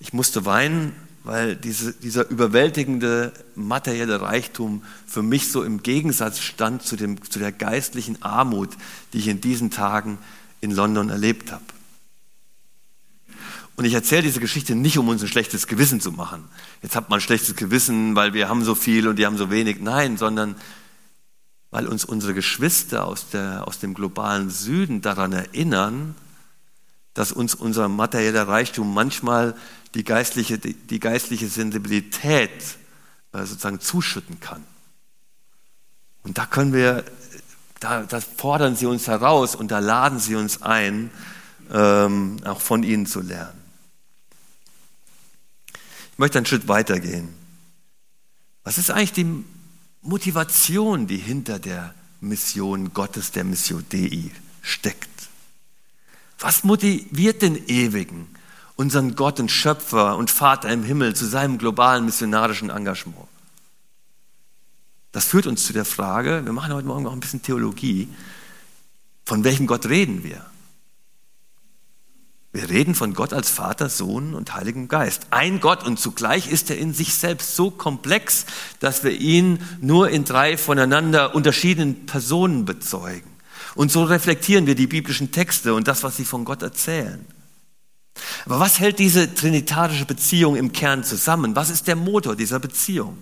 [0.00, 6.82] Ich musste weinen, weil diese, dieser überwältigende materielle Reichtum für mich so im Gegensatz stand
[6.82, 8.70] zu, dem, zu der geistlichen Armut,
[9.12, 10.16] die ich in diesen Tagen
[10.60, 11.64] in London erlebt habe.
[13.76, 16.44] Und ich erzähle diese Geschichte nicht, um uns ein schlechtes Gewissen zu machen.
[16.82, 19.50] Jetzt hat man ein schlechtes Gewissen, weil wir haben so viel und die haben so
[19.50, 19.80] wenig.
[19.80, 20.56] Nein, sondern
[21.70, 26.16] weil uns unsere Geschwister aus, der, aus dem globalen Süden daran erinnern,
[27.14, 29.54] dass uns unser materieller Reichtum manchmal
[29.94, 32.50] die geistliche, die, die geistliche Sensibilität
[33.32, 34.64] äh, sozusagen zuschütten kann.
[36.22, 37.04] Und da können wir
[37.80, 41.10] da, da fordern sie uns heraus und da laden sie uns ein,
[41.72, 43.58] ähm, auch von ihnen zu lernen.
[46.12, 47.28] Ich möchte einen Schritt weitergehen.
[48.64, 49.44] Was ist eigentlich die
[50.02, 55.08] Motivation, die hinter der Mission Gottes, der Mission Dei steckt?
[56.40, 58.28] Was motiviert den Ewigen,
[58.76, 63.27] unseren Gott und Schöpfer und Vater im Himmel zu seinem globalen missionarischen Engagement?
[65.12, 68.08] Das führt uns zu der Frage, wir machen heute Morgen auch ein bisschen Theologie,
[69.24, 70.44] von welchem Gott reden wir?
[72.52, 75.26] Wir reden von Gott als Vater, Sohn und Heiligen Geist.
[75.30, 78.46] Ein Gott und zugleich ist er in sich selbst so komplex,
[78.80, 83.30] dass wir ihn nur in drei voneinander unterschiedlichen Personen bezeugen.
[83.74, 87.24] Und so reflektieren wir die biblischen Texte und das, was sie von Gott erzählen.
[88.46, 91.54] Aber was hält diese trinitarische Beziehung im Kern zusammen?
[91.54, 93.18] Was ist der Motor dieser Beziehung?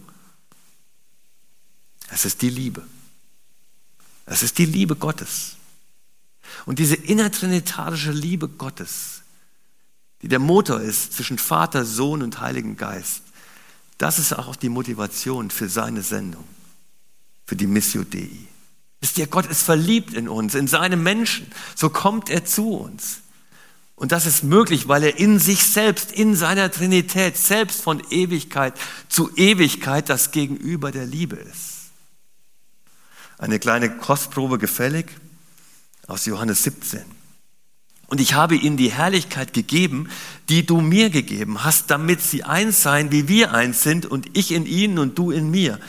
[2.11, 2.83] Es ist die Liebe.
[4.27, 5.57] Es ist die Liebe Gottes.
[6.65, 9.23] Und diese innertrinitarische Liebe Gottes,
[10.23, 13.23] die der Motor ist zwischen Vater, Sohn und Heiligen Geist,
[13.99, 16.45] das ist auch die Motivation für seine Sendung,
[17.47, 18.31] für die Missio Dei.
[19.01, 21.47] Wisst ihr, Gott ist verliebt in uns, in seine Menschen.
[21.75, 23.21] So kommt er zu uns.
[23.95, 28.75] Und das ist möglich, weil er in sich selbst, in seiner Trinität, selbst von Ewigkeit
[29.09, 31.76] zu Ewigkeit das Gegenüber der Liebe ist.
[33.39, 35.07] Eine kleine Kostprobe gefällig
[36.07, 37.03] aus Johannes 17.
[38.09, 40.09] Und ich habe ihnen die Herrlichkeit gegeben,
[40.49, 44.53] die du mir gegeben hast, damit sie eins seien, wie wir eins sind, und ich
[44.53, 45.81] in ihnen und du in mir,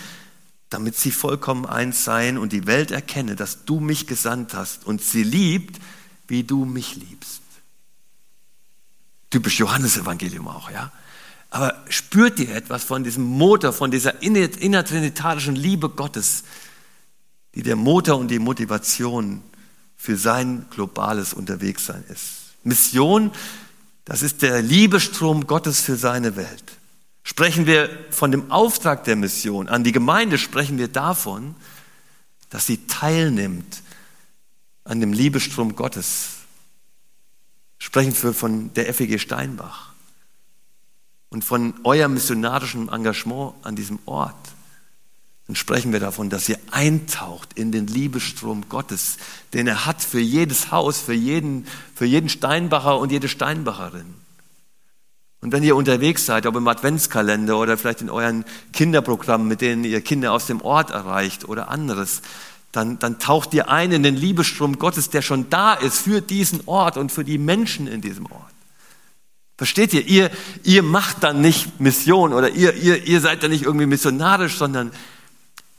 [0.70, 5.02] damit sie vollkommen eins seien und die Welt erkenne, dass du mich gesandt hast und
[5.02, 5.80] sie liebt,
[6.28, 7.42] wie du mich liebst.
[9.30, 10.92] Typisch Johannesevangelium auch, ja.
[11.50, 16.44] Aber spürt ihr etwas von diesem Motor, von dieser innertrinitarischen Liebe Gottes,
[17.58, 19.42] die der Motor und die Motivation
[19.96, 22.54] für sein globales Unterwegssein ist.
[22.64, 23.32] Mission,
[24.06, 26.78] das ist der Liebestrom Gottes für seine Welt.
[27.24, 31.56] Sprechen wir von dem Auftrag der Mission an die Gemeinde, sprechen wir davon,
[32.52, 33.82] dass sie teilnimmt
[34.84, 36.34] an dem Liebestrom Gottes.
[37.80, 39.94] Sprechen wir von der FEG Steinbach
[41.30, 44.36] und von eurem missionarischen Engagement an diesem Ort
[45.48, 49.18] dann sprechen wir davon, dass ihr eintaucht in den Liebestrom Gottes,
[49.54, 54.14] den er hat für jedes Haus, für jeden, für jeden Steinbacher und jede Steinbacherin.
[55.40, 59.86] Und wenn ihr unterwegs seid, ob im Adventskalender oder vielleicht in euren Kinderprogrammen, mit denen
[59.86, 62.22] ihr Kinder aus dem Ort erreicht oder anderes,
[62.74, 66.62] dann, dann taucht ihr ein in den Liebestrom Gottes, der schon da ist für diesen
[66.66, 68.52] Ort und für die Menschen in diesem Ort.
[69.58, 70.06] Versteht ihr?
[70.06, 70.30] Ihr,
[70.64, 74.92] ihr macht dann nicht Mission oder ihr, ihr, ihr seid dann nicht irgendwie missionarisch, sondern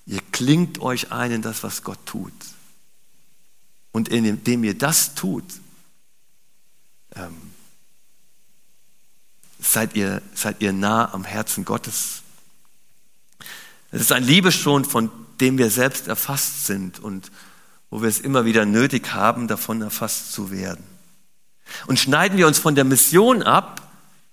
[0.09, 2.33] Ihr klingt euch ein in das, was Gott tut.
[3.92, 5.44] Und indem ihr das tut,
[7.14, 7.37] ähm,
[9.61, 12.23] seid, ihr, seid ihr nah am Herzen Gottes.
[13.90, 15.11] Es ist ein Liebesschon, von
[15.42, 17.31] dem wir selbst erfasst sind und
[17.90, 20.85] wo wir es immer wieder nötig haben, davon erfasst zu werden.
[21.87, 23.83] Und schneiden wir uns von der Mission ab,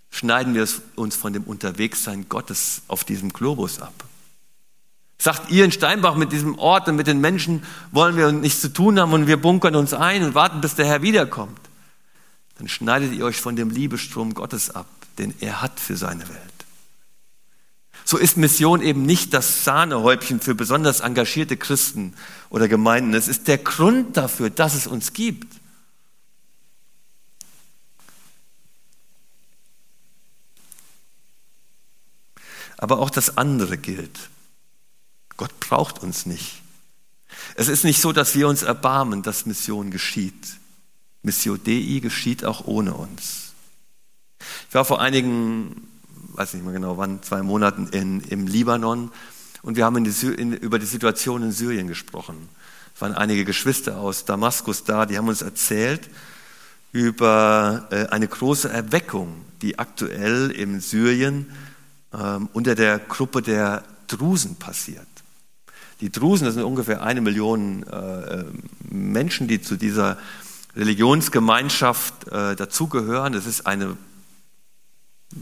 [0.09, 4.04] schneiden wir uns von dem Unterwegssein Gottes auf diesem Globus ab.
[5.17, 8.71] Sagt ihr in Steinbach, mit diesem Ort und mit den Menschen wollen wir nichts zu
[8.71, 11.59] tun haben und wir bunkern uns ein und warten, bis der Herr wiederkommt.
[12.57, 16.55] Dann schneidet ihr euch von dem Liebestrom Gottes ab, den er hat für seine Welt.
[18.07, 22.13] So ist Mission eben nicht das Sahnehäubchen für besonders engagierte Christen
[22.51, 23.15] oder Gemeinden.
[23.15, 25.59] Es ist der Grund dafür, dass es uns gibt.
[32.77, 34.29] Aber auch das andere gilt.
[35.37, 36.61] Gott braucht uns nicht.
[37.55, 40.57] Es ist nicht so, dass wir uns erbarmen, dass Mission geschieht.
[41.21, 43.53] Missio Dei geschieht auch ohne uns.
[44.69, 45.87] Ich war vor einigen,
[46.33, 49.11] weiß nicht mehr genau wann, zwei Monaten in, im Libanon
[49.63, 52.49] und wir haben in die, in, über die Situation in Syrien gesprochen.
[52.93, 56.09] Es waren einige Geschwister aus Damaskus da, die haben uns erzählt
[56.91, 61.51] über äh, eine große Erweckung, die aktuell in Syrien
[62.13, 65.07] äh, unter der Gruppe der Drusen passiert.
[66.01, 68.45] Die Drusen, das sind ungefähr eine Million äh,
[68.89, 70.17] Menschen, die zu dieser
[70.75, 73.33] Religionsgemeinschaft äh, dazugehören.
[73.33, 73.95] Das ist eine,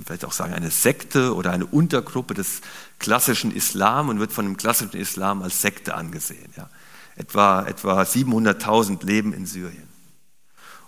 [0.05, 2.61] vielleicht auch sagen, eine Sekte oder eine Untergruppe des
[2.99, 6.53] klassischen Islam und wird von dem klassischen Islam als Sekte angesehen.
[6.55, 6.69] Ja.
[7.15, 9.87] Etwa, etwa 700.000 leben in Syrien.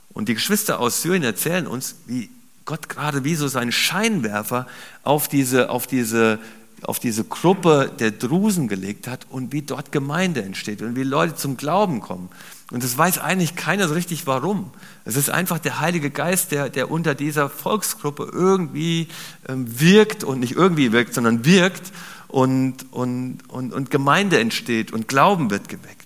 [0.10, 2.30] Und die Geschwister aus Syrien erzählen uns, wie
[2.66, 4.68] Gott gerade wie so seinen Scheinwerfer
[5.04, 6.40] auf diese, auf diese
[6.84, 11.36] auf diese Gruppe der Drusen gelegt hat und wie dort Gemeinde entsteht und wie Leute
[11.36, 12.30] zum Glauben kommen.
[12.72, 14.72] Und das weiß eigentlich keiner so richtig warum.
[15.04, 19.08] Es ist einfach der Heilige Geist, der, der unter dieser Volksgruppe irgendwie
[19.48, 21.92] ähm, wirkt und nicht irgendwie wirkt, sondern wirkt
[22.28, 26.06] und, und, und, und Gemeinde entsteht und Glauben wird geweckt.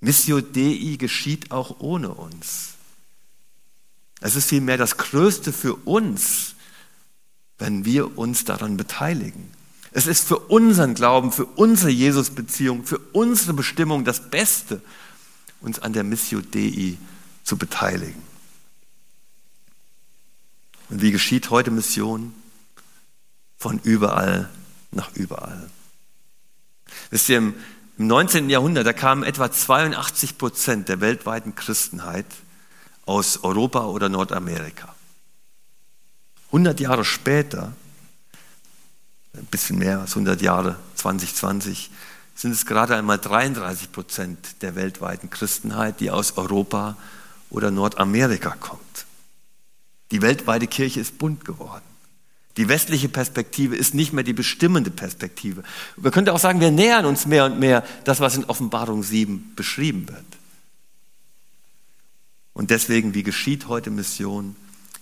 [0.00, 2.74] Missio Dei geschieht auch ohne uns.
[4.20, 6.54] Es ist vielmehr das Größte für uns,
[7.60, 9.52] wenn wir uns daran beteiligen.
[9.92, 14.80] Es ist für unseren Glauben, für unsere Jesus-Beziehung, für unsere Bestimmung das Beste,
[15.60, 16.96] uns an der Missio Dei
[17.44, 18.22] zu beteiligen.
[20.88, 22.34] Und wie geschieht heute Mission?
[23.58, 24.48] Von überall
[24.90, 25.68] nach überall.
[27.10, 27.54] Wisst ihr, im
[27.98, 28.48] 19.
[28.48, 32.26] Jahrhundert, da kamen etwa 82 Prozent der weltweiten Christenheit
[33.04, 34.94] aus Europa oder Nordamerika.
[36.50, 37.72] 100 Jahre später,
[39.34, 41.90] ein bisschen mehr als 100 Jahre, 2020,
[42.34, 46.96] sind es gerade einmal 33 Prozent der weltweiten Christenheit, die aus Europa
[47.50, 49.06] oder Nordamerika kommt.
[50.10, 51.84] Die weltweite Kirche ist bunt geworden.
[52.56, 55.62] Die westliche Perspektive ist nicht mehr die bestimmende Perspektive.
[55.96, 59.52] Man könnte auch sagen, wir nähern uns mehr und mehr das, was in Offenbarung 7
[59.54, 60.24] beschrieben wird.
[62.52, 64.56] Und deswegen, wie geschieht heute Mission?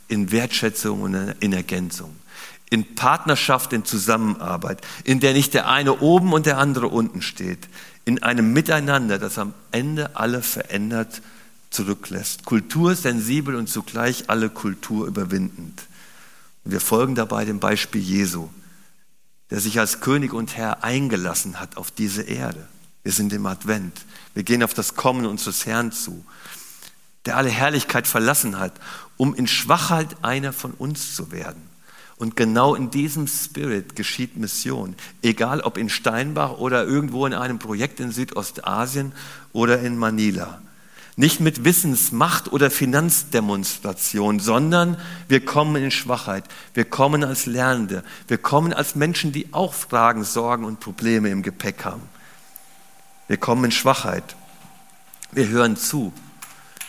[0.09, 2.16] In Wertschätzung und in Ergänzung,
[2.71, 7.68] in Partnerschaft, in Zusammenarbeit, in der nicht der eine oben und der andere unten steht,
[8.05, 11.21] in einem Miteinander, das am Ende alle verändert
[11.71, 12.44] zurücklässt.
[12.47, 15.83] Kultursensibel und zugleich alle Kultur überwindend.
[16.64, 18.49] Wir folgen dabei dem Beispiel Jesu,
[19.51, 22.66] der sich als König und Herr eingelassen hat auf diese Erde.
[23.03, 24.05] Wir sind im Advent.
[24.35, 26.25] Wir gehen auf das Kommen unseres Herrn zu,
[27.25, 28.73] der alle Herrlichkeit verlassen hat
[29.19, 31.69] um in Schwachheit einer von uns zu werden.
[32.17, 34.97] Und genau in diesem Spirit geschieht Mission.
[35.23, 39.13] Egal ob in Steinbach oder irgendwo in einem Projekt in Südostasien
[39.53, 40.61] oder in Manila.
[41.15, 44.97] Nicht mit Wissensmacht oder Finanzdemonstration, sondern
[45.29, 46.45] wir kommen in Schwachheit.
[46.75, 48.05] Wir kommen als Lernende.
[48.29, 52.03] Wir kommen als Menschen, die auch Fragen, Sorgen und Probleme im Gepäck haben.
[53.27, 54.37] Wir kommen in Schwachheit.
[55.33, 56.13] Wir hören zu.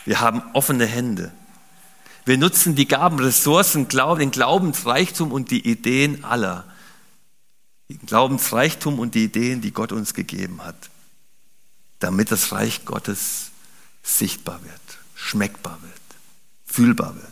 [0.04, 1.32] Wir haben offene Hände.
[2.24, 6.64] Wir nutzen die Gaben, Ressourcen, den Glaubensreichtum und die Ideen aller.
[7.88, 10.90] Den Glaubensreichtum und die Ideen, die Gott uns gegeben hat,
[11.98, 13.50] damit das Reich Gottes
[14.02, 15.92] sichtbar wird, schmeckbar wird,
[16.64, 17.26] fühlbar wird.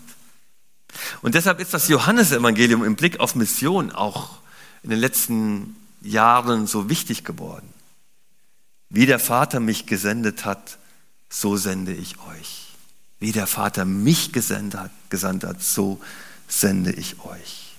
[1.22, 4.38] Und deshalb ist das Johannesevangelium im Blick auf Mission auch
[4.82, 7.72] in den letzten Jahren so wichtig geworden.
[8.90, 10.78] Wie der Vater mich gesendet hat,
[11.28, 12.67] so sende ich euch.
[13.20, 16.00] Wie der Vater mich gesandt hat, gesandt hat, so
[16.46, 17.76] sende ich euch.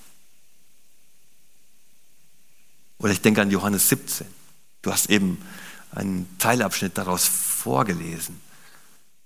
[2.99, 4.27] Oder ich denke an Johannes 17.
[4.81, 5.41] Du hast eben
[5.91, 8.39] einen Teilabschnitt daraus vorgelesen,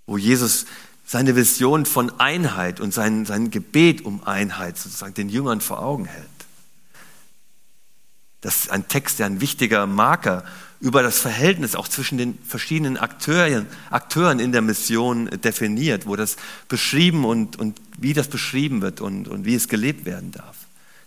[0.05, 0.65] wo Jesus
[1.05, 6.05] seine Vision von Einheit und sein, sein Gebet um Einheit sozusagen den Jüngern vor Augen
[6.05, 6.27] hält.
[8.41, 10.43] Das ist ein Text, der ein wichtiger Marker
[10.83, 16.35] über das Verhältnis auch zwischen den verschiedenen Akteuren, Akteuren in der Mission definiert, wo das
[16.67, 20.57] beschrieben und, und wie das beschrieben wird und, und wie es gelebt werden darf.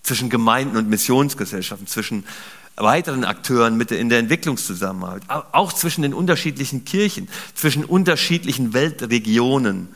[0.03, 2.25] Zwischen Gemeinden und Missionsgesellschaften, zwischen
[2.77, 9.89] weiteren Akteuren mit in der Entwicklungszusammenarbeit, auch zwischen den unterschiedlichen Kirchen, zwischen unterschiedlichen Weltregionen,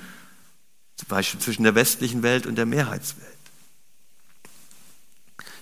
[0.96, 3.26] zum Beispiel zwischen der westlichen Welt und der Mehrheitswelt.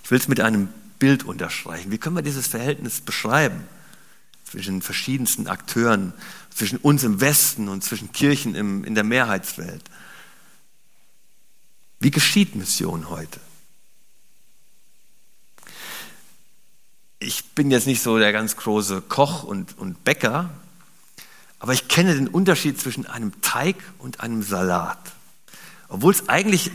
[0.03, 1.93] Ich will es mit einem Bild unterstreichen.
[1.93, 3.78] Wie können wir dieses Verhältnis beschreiben?
[4.51, 6.13] Zwischen verschiedensten Akteuren,
[6.55, 9.83] zwischen uns im Westen und zwischen Kirchen im, in der Mehrheitswelt.
[12.01, 13.41] Wie geschieht Mission heute?
[17.19, 20.51] Ich bin jetzt nicht so der ganz große Koch und, und Bäcker,
[21.59, 25.13] aber ich kenne den Unterschied zwischen einem Teig und einem Salat.
[25.89, 26.71] Obwohl es eigentlich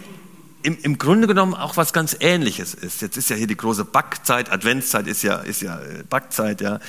[0.63, 3.01] im, im Grunde genommen auch was ganz Ähnliches ist.
[3.01, 6.79] Jetzt ist ja hier die große Backzeit, Adventszeit ist ja, ist ja äh, Backzeit, ja.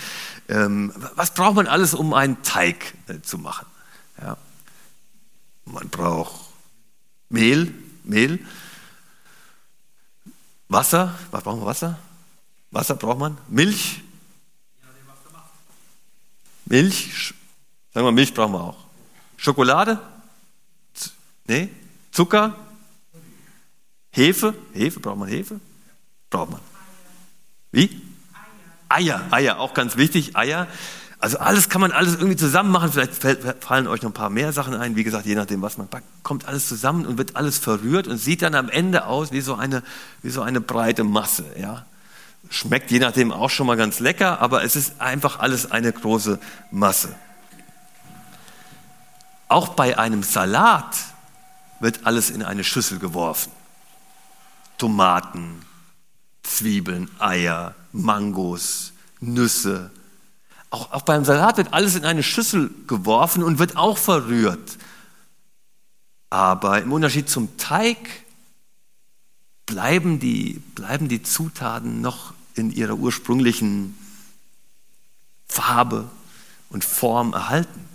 [0.48, 3.66] Ähm, was braucht man alles, um einen Teig äh, zu machen?
[4.22, 4.36] Ja.
[5.64, 6.52] Man braucht
[7.28, 8.38] Mehl, Mehl,
[10.68, 11.98] Wasser, was braucht man Wasser?
[12.70, 14.02] Wasser braucht man, Milch,
[16.66, 17.34] Milch,
[17.92, 18.84] sagen wir Milch brauchen wir auch.
[19.36, 20.00] Schokolade?
[21.46, 21.68] Nee?
[22.10, 22.56] Zucker?
[24.14, 25.58] Hefe, Hefe, braucht man Hefe?
[26.30, 26.60] Braucht man.
[27.72, 28.00] Wie?
[28.88, 30.68] Eier, Eier, auch ganz wichtig, Eier.
[31.18, 32.92] Also alles kann man alles irgendwie zusammen machen.
[32.92, 34.94] Vielleicht fallen euch noch ein paar mehr Sachen ein.
[34.94, 38.18] Wie gesagt, je nachdem, was man packt, kommt alles zusammen und wird alles verrührt und
[38.18, 39.82] sieht dann am Ende aus wie so eine,
[40.22, 41.44] wie so eine breite Masse.
[41.58, 41.84] Ja?
[42.50, 46.38] Schmeckt je nachdem auch schon mal ganz lecker, aber es ist einfach alles eine große
[46.70, 47.16] Masse.
[49.48, 50.94] Auch bei einem Salat
[51.80, 53.50] wird alles in eine Schüssel geworfen.
[54.78, 55.62] Tomaten,
[56.42, 59.90] Zwiebeln, Eier, Mangos, Nüsse.
[60.70, 64.78] Auch, auch beim Salat wird alles in eine Schüssel geworfen und wird auch verrührt.
[66.30, 67.98] Aber im Unterschied zum Teig
[69.66, 73.96] bleiben die, bleiben die Zutaten noch in ihrer ursprünglichen
[75.46, 76.10] Farbe
[76.70, 77.88] und Form erhalten.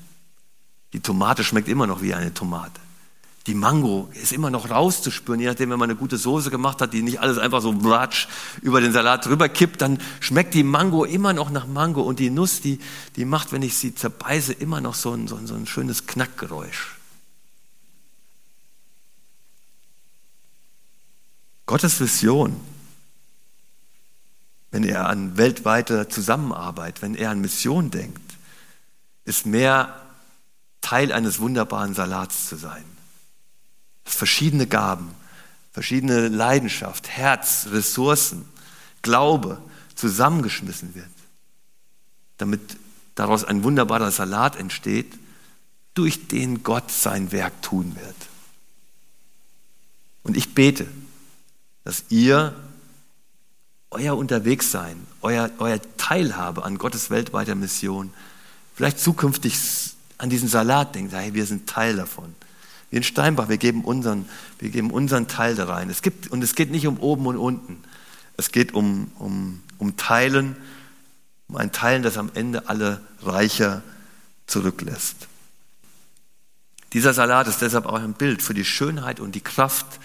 [0.93, 2.79] Die Tomate schmeckt immer noch wie eine Tomate.
[3.47, 6.93] Die Mango ist immer noch rauszuspüren, je nachdem, wenn man eine gute Soße gemacht hat,
[6.93, 8.27] die nicht alles einfach so blatsch
[8.61, 12.29] über den Salat drüber kippt, dann schmeckt die Mango immer noch nach Mango und die
[12.29, 12.79] Nuss, die,
[13.15, 16.05] die macht, wenn ich sie zerbeiße, immer noch so ein, so ein, so ein schönes
[16.05, 16.97] Knackgeräusch.
[21.65, 22.59] Gottes Vision,
[24.71, 28.37] wenn er an weltweite Zusammenarbeit, wenn er an Mission denkt,
[29.23, 30.01] ist mehr
[30.81, 32.83] Teil eines wunderbaren Salats zu sein.
[34.15, 35.11] Verschiedene Gaben,
[35.71, 38.45] verschiedene Leidenschaft, Herz, Ressourcen,
[39.01, 39.61] Glaube
[39.95, 41.05] zusammengeschmissen wird,
[42.37, 42.61] damit
[43.15, 45.13] daraus ein wunderbarer Salat entsteht,
[45.93, 48.15] durch den Gott sein Werk tun wird.
[50.23, 50.87] Und ich bete,
[51.83, 52.53] dass ihr
[53.91, 58.13] euer Unterwegssein, euer, euer Teilhabe an Gottes weltweiter Mission,
[58.75, 59.57] vielleicht zukünftig
[60.17, 62.35] an diesen Salat denkt, hey, wir sind Teil davon.
[62.89, 64.27] Wir in Steinbach, wir geben unseren,
[64.57, 65.89] wir geben unseren Teil da rein.
[65.89, 67.83] Es gibt, und es geht nicht um oben und unten.
[68.37, 70.55] Es geht um, um, um Teilen,
[71.47, 73.83] um ein Teilen, das am Ende alle reicher
[74.47, 75.27] zurücklässt.
[76.93, 79.99] Dieser Salat ist deshalb auch ein Bild für die Schönheit und die Kraft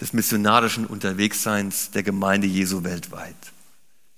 [0.00, 3.36] des missionarischen Unterwegsseins der Gemeinde Jesu weltweit.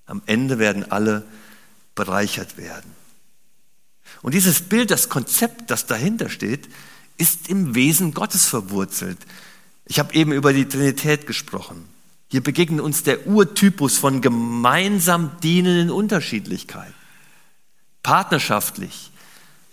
[0.05, 1.25] Am Ende werden alle
[1.95, 2.89] bereichert werden.
[4.21, 6.69] Und dieses Bild, das Konzept, das dahinter steht,
[7.17, 9.19] ist im Wesen Gottes verwurzelt.
[9.85, 11.87] Ich habe eben über die Trinität gesprochen.
[12.29, 16.93] Hier begegnet uns der Urtypus von gemeinsam dienenden Unterschiedlichkeit.
[18.01, 19.11] Partnerschaftlich,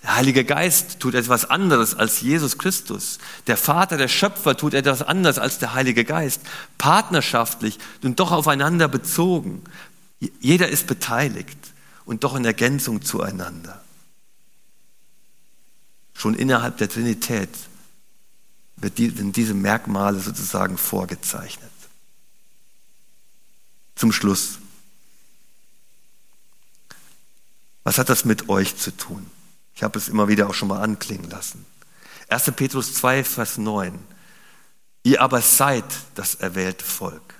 [0.02, 3.18] der Heilige Geist tut etwas anderes als Jesus Christus.
[3.46, 6.42] Der Vater, der Schöpfer tut etwas anderes als der Heilige Geist.
[6.78, 9.62] Partnerschaftlich und doch aufeinander bezogen.
[10.40, 11.58] Jeder ist beteiligt
[12.04, 13.82] und doch in Ergänzung zueinander.
[16.20, 17.48] Schon innerhalb der Trinität
[18.76, 21.70] werden diese Merkmale sozusagen vorgezeichnet.
[23.94, 24.58] Zum Schluss.
[27.84, 29.30] Was hat das mit euch zu tun?
[29.74, 31.64] Ich habe es immer wieder auch schon mal anklingen lassen.
[32.28, 32.52] 1.
[32.54, 33.98] Petrus 2, Vers 9.
[35.04, 37.32] Ihr aber seid das erwählte Volk,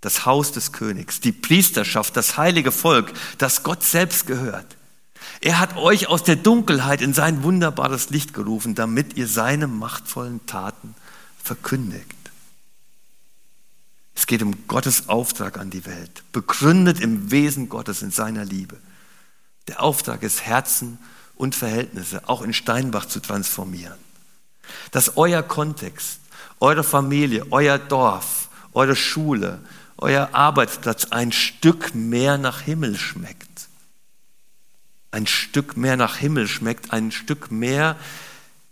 [0.00, 4.76] das Haus des Königs, die Priesterschaft, das heilige Volk, das Gott selbst gehört.
[5.40, 10.44] Er hat euch aus der Dunkelheit in sein wunderbares Licht gerufen, damit ihr seine machtvollen
[10.46, 10.94] Taten
[11.42, 12.14] verkündigt.
[14.14, 18.76] Es geht um Gottes Auftrag an die Welt, begründet im Wesen Gottes in seiner Liebe.
[19.66, 20.98] Der Auftrag ist Herzen
[21.36, 23.98] und Verhältnisse auch in Steinbach zu transformieren.
[24.90, 26.20] Dass euer Kontext,
[26.60, 29.58] eure Familie, euer Dorf, eure Schule,
[29.96, 33.49] euer Arbeitsplatz ein Stück mehr nach Himmel schmeckt.
[35.10, 37.96] Ein Stück mehr nach Himmel schmeckt, ein Stück mehr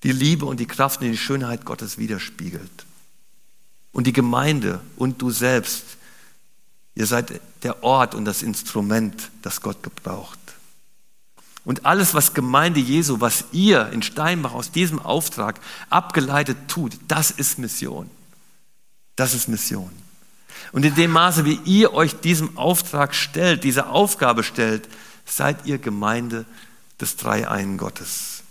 [0.03, 2.86] die Liebe und die Kraft und die Schönheit Gottes widerspiegelt.
[3.93, 5.84] Und die Gemeinde und du selbst,
[6.95, 10.39] ihr seid der Ort und das Instrument, das Gott gebraucht.
[11.64, 15.61] Und alles, was Gemeinde Jesu, was ihr in Steinbach aus diesem Auftrag
[15.91, 18.09] abgeleitet tut, das ist Mission.
[19.16, 19.91] Das ist Mission.
[20.72, 24.89] Und in dem Maße, wie ihr euch diesem Auftrag stellt, dieser Aufgabe stellt,
[25.31, 26.45] seid ihr Gemeinde
[27.01, 28.43] des Dreieinen Gottes.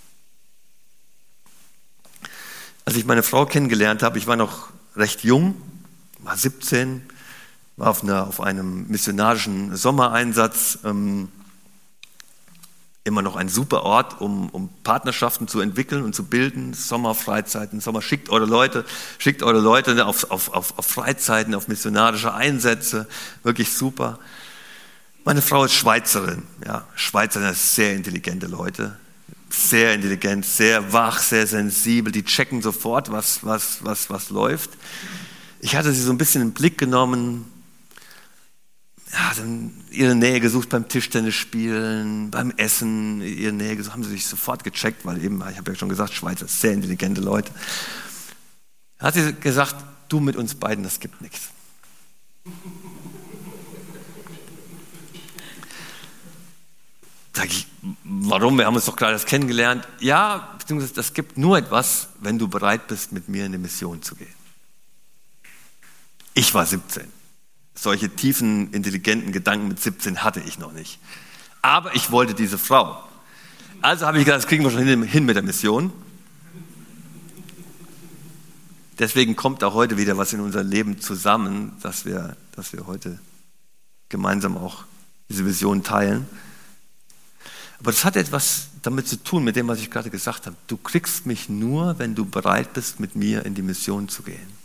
[2.85, 5.61] Als ich meine Frau kennengelernt habe, ich war noch recht jung,
[6.19, 7.01] war 17,
[7.75, 10.79] war auf, einer, auf einem missionarischen Sommereinsatz.
[10.83, 11.29] Ähm,
[13.07, 16.73] immer noch ein super Ort, um, um Partnerschaften zu entwickeln und zu bilden.
[16.73, 18.85] Sommerfreizeiten, Sommer, schickt eure Leute,
[19.17, 23.07] schickt eure Leute auf, auf, auf, auf Freizeiten, auf missionarische Einsätze.
[23.43, 24.19] Wirklich super.
[25.27, 26.43] Meine Frau ist Schweizerin.
[26.65, 28.97] Ja, Schweizer sind sehr intelligente Leute.
[29.49, 32.13] Sehr intelligent, sehr wach, sehr sensibel.
[32.13, 34.69] Die checken sofort, was, was, was, was läuft.
[35.59, 37.43] Ich hatte sie so ein bisschen im Blick genommen,
[39.11, 44.11] ja, dann ihre Nähe gesucht beim Tischtennis spielen, beim Essen, ihre Nähe gesucht, haben sie
[44.11, 47.51] sich sofort gecheckt, weil eben, ich habe ja schon gesagt, Schweizer, sehr intelligente Leute.
[48.97, 49.75] Hat sie gesagt,
[50.07, 51.49] du mit uns beiden, das gibt nichts.
[58.03, 58.57] Warum?
[58.57, 59.87] Wir haben uns doch gerade erst kennengelernt.
[59.99, 64.01] Ja, beziehungsweise das gibt nur etwas, wenn du bereit bist, mit mir in die Mission
[64.01, 64.33] zu gehen.
[66.33, 67.03] Ich war 17.
[67.73, 70.99] Solche tiefen, intelligenten Gedanken mit 17 hatte ich noch nicht.
[71.61, 73.03] Aber ich wollte diese Frau.
[73.81, 75.91] Also habe ich gesagt, das kriegen wir schon hin mit der Mission.
[78.99, 83.19] Deswegen kommt auch heute wieder was in unser Leben zusammen, dass wir, dass wir heute
[84.09, 84.85] gemeinsam auch
[85.29, 86.27] diese Vision teilen.
[87.79, 90.55] Aber das hat etwas damit zu tun, mit dem, was ich gerade gesagt habe.
[90.67, 94.57] Du kriegst mich nur, wenn du bereit bist, mit mir in die Mission zu gehen.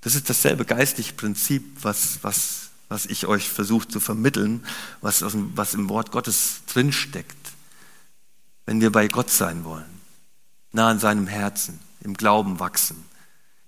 [0.00, 4.64] Das ist dasselbe geistliche Prinzip, was, was, was ich euch versuche zu vermitteln,
[5.00, 7.36] was, was im Wort Gottes drinsteckt.
[8.66, 10.00] Wenn wir bei Gott sein wollen,
[10.72, 13.04] nah an seinem Herzen, im Glauben wachsen,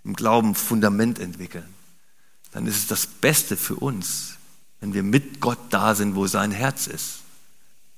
[0.02, 1.68] im Glauben Fundament entwickeln,
[2.52, 4.34] dann ist es das Beste für uns,
[4.80, 7.23] wenn wir mit Gott da sind, wo sein Herz ist.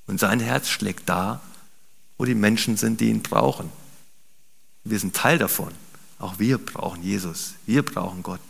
[0.06, 1.40] Und sein Herz schlägt da,
[2.18, 3.70] wo die Menschen sind, die ihn brauchen.
[4.84, 5.72] Wir sind Teil davon.
[6.18, 7.54] Auch wir brauchen Jesus.
[7.66, 8.40] Wir brauchen Gott.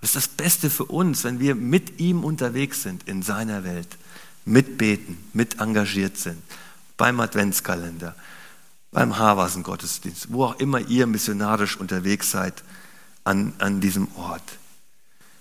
[0.00, 3.88] Das ist das Beste für uns, wenn wir mit ihm unterwegs sind in seiner Welt,
[4.44, 6.42] mitbeten, mit engagiert sind,
[6.96, 8.14] beim Adventskalender,
[8.90, 12.62] beim Havasen-Gottesdienst, wo auch immer ihr missionarisch unterwegs seid
[13.24, 14.58] an, an diesem Ort.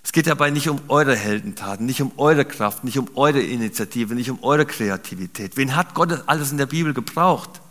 [0.03, 4.13] Es geht dabei nicht um eure Heldentaten, nicht um eure Kraft, nicht um eure Initiative,
[4.13, 5.55] nicht um eure Kreativität.
[5.55, 7.61] Wen hat Gott alles in der Bibel gebraucht?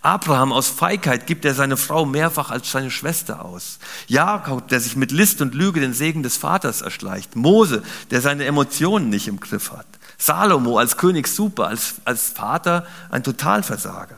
[0.00, 3.78] Abraham aus Feigheit gibt er seine Frau mehrfach als seine Schwester aus.
[4.06, 7.36] Jakob, der sich mit List und Lüge den Segen des Vaters erschleicht.
[7.36, 9.86] Mose, der seine Emotionen nicht im Griff hat.
[10.18, 14.16] Salomo als König super, als, als Vater ein Totalversager.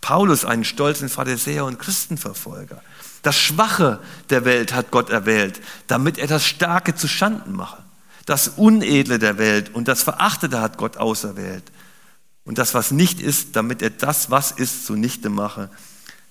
[0.00, 2.82] Paulus einen stolzen Pharisäer und Christenverfolger.
[3.22, 4.00] Das Schwache
[4.30, 7.82] der Welt hat Gott erwählt, damit er das Starke zu Schanden mache.
[8.26, 11.64] Das Unedle der Welt und das Verachtete hat Gott auserwählt.
[12.44, 15.70] Und das, was nicht ist, damit er das, was ist, zunichte mache,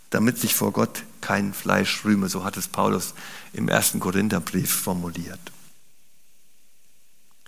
[0.10, 2.28] damit sich vor Gott kein Fleisch rühme.
[2.28, 3.14] So hat es Paulus
[3.54, 5.40] im ersten Korintherbrief formuliert.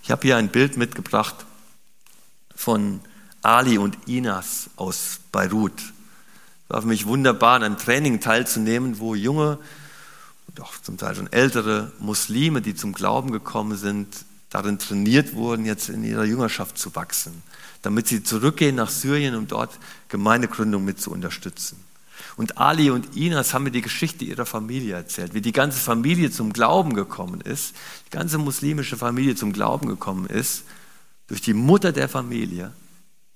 [0.01, 1.45] Ich habe hier ein Bild mitgebracht
[2.55, 3.01] von
[3.41, 5.93] Ali und Inas aus Beirut.
[6.73, 9.59] War für mich wunderbar, an einem Training teilzunehmen, wo junge
[10.47, 14.07] und auch zum Teil schon ältere Muslime, die zum Glauben gekommen sind,
[14.49, 17.43] darin trainiert wurden, jetzt in ihrer Jüngerschaft zu wachsen,
[17.83, 19.77] damit sie zurückgehen nach Syrien, um dort
[20.09, 21.77] Gemeindegründung mit zu unterstützen.
[22.37, 26.31] Und Ali und Inas haben mir die Geschichte ihrer Familie erzählt, wie die ganze Familie
[26.31, 27.75] zum Glauben gekommen ist,
[28.07, 30.63] die ganze muslimische Familie zum Glauben gekommen ist,
[31.27, 32.73] durch die Mutter der Familie,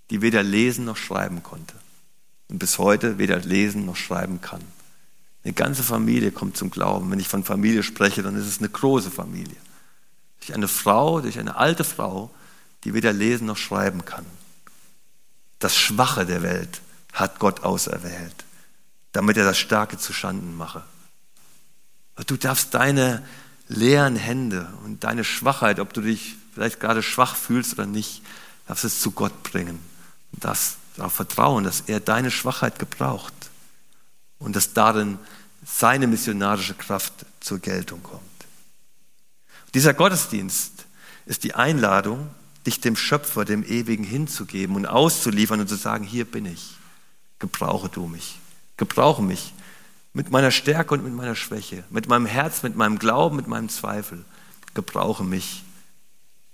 [0.10, 1.76] die weder lesen noch schreiben konnte
[2.50, 4.62] und bis heute weder lesen noch schreiben kann.
[5.44, 7.10] Eine ganze Familie kommt zum Glauben.
[7.12, 9.56] Wenn ich von Familie spreche, dann ist es eine große Familie.
[10.40, 12.32] Durch eine Frau, durch eine alte Frau,
[12.84, 14.26] die weder lesen noch schreiben kann.
[15.60, 16.82] Das Schwache der Welt
[17.14, 18.46] hat Gott auserwählt
[19.18, 20.84] damit er das Starke zu Schanden mache.
[22.28, 23.26] Du darfst deine
[23.68, 28.22] leeren Hände und deine Schwachheit, ob du dich vielleicht gerade schwach fühlst oder nicht,
[28.68, 29.80] darfst es zu Gott bringen.
[30.34, 33.34] Und das darauf vertrauen, dass er deine Schwachheit gebraucht
[34.40, 35.18] und dass darin
[35.66, 38.22] seine missionarische Kraft zur Geltung kommt.
[39.74, 40.86] Dieser Gottesdienst
[41.26, 42.30] ist die Einladung,
[42.66, 46.76] dich dem Schöpfer, dem Ewigen hinzugeben und auszuliefern und zu sagen, hier bin ich,
[47.40, 48.40] gebrauche du mich.
[48.78, 49.54] Gebrauche mich
[50.14, 53.70] mit meiner Stärke und mit meiner Schwäche, mit meinem Herz, mit meinem Glauben, mit meinem
[53.70, 54.24] Zweifel.
[54.74, 55.64] Gebrauche mich,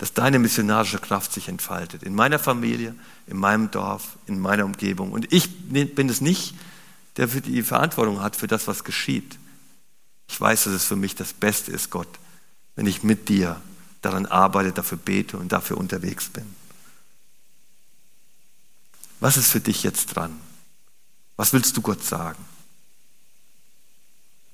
[0.04, 2.04] dass deine missionarische Kraft sich entfaltet.
[2.04, 2.94] In meiner Familie,
[3.26, 5.14] in meinem Dorf, in meiner Umgebung.
[5.14, 6.56] Und ich bin es nicht,
[7.16, 9.38] der für die Verantwortung hat für das, was geschieht.
[10.28, 12.10] Ich weiß, dass es für mich das Beste ist, Gott,
[12.76, 13.62] wenn ich mit dir
[14.02, 16.54] daran arbeite, dafür bete und dafür unterwegs bin.
[19.22, 20.38] Was ist für dich jetzt dran?
[21.38, 22.44] Was willst du Gott sagen?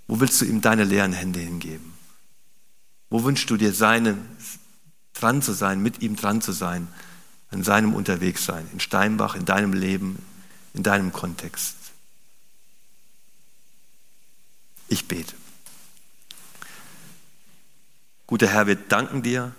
[0.06, 1.92] Wo willst du ihm deine leeren Hände hingeben?
[3.10, 4.16] Wo wünschst du dir seine,
[5.20, 6.88] dran zu sein, mit ihm dran zu sein,
[7.52, 10.24] an seinem Unterwegssein, in Steinbach, in deinem Leben,
[10.74, 11.76] in deinem Kontext?
[14.88, 15.36] Ich bete.
[18.28, 19.54] Guter Herr, wir danken dir.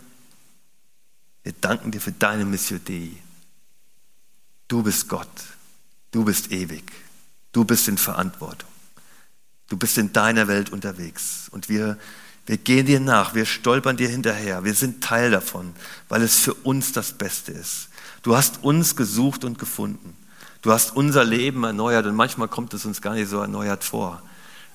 [1.43, 3.11] Wir danken dir für deine Mission Dei.
[4.69, 5.29] Du bist Gott.
[6.13, 6.85] Du bist ewig.
[7.53, 8.69] Du bist in Verantwortung.
[9.69, 11.49] Du bist in deiner Welt unterwegs.
[11.51, 11.99] Und wir,
[12.51, 14.65] wir gehen dir nach, wir stolpern dir hinterher.
[14.65, 15.73] Wir sind Teil davon,
[16.09, 17.91] weil es für uns das Beste ist.
[18.25, 20.17] Du hast uns gesucht und gefunden.
[20.61, 24.21] Du hast unser Leben erneuert und manchmal kommt es uns gar nicht so erneuert vor.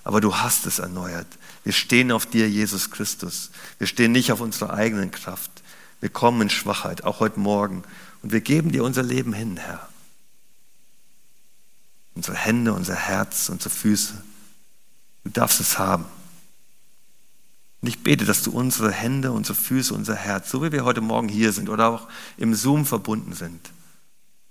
[0.05, 1.28] Aber du hast es erneuert.
[1.65, 3.51] Wir stehen auf dir, Jesus Christus.
[3.78, 5.51] Wir stehen nicht auf unserer eigenen Kraft.
[5.99, 7.84] Wir kommen in Schwachheit, auch heute Morgen.
[8.23, 9.89] Und wir geben dir unser Leben hin, Herr.
[12.13, 14.13] unsere Hände, unser Herz, unsere Füße.
[15.26, 16.05] Du darfst es haben.
[17.86, 21.01] Und ich bete, dass du unsere Hände, unsere Füße, unser Herz, so wie wir heute
[21.01, 23.69] Morgen hier sind oder auch im Zoom verbunden sind,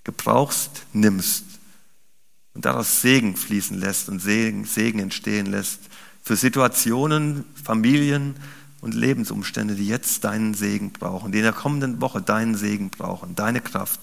[0.05, 1.45] gebrauchst, nimmst
[2.53, 5.81] und daraus Segen fließen lässt und Segen, Segen entstehen lässt
[6.23, 8.37] für Situationen, Familien
[8.83, 13.35] und Lebensumstände, die jetzt deinen Segen brauchen, die in der kommenden Woche deinen Segen brauchen,
[13.35, 13.99] deine Kraft,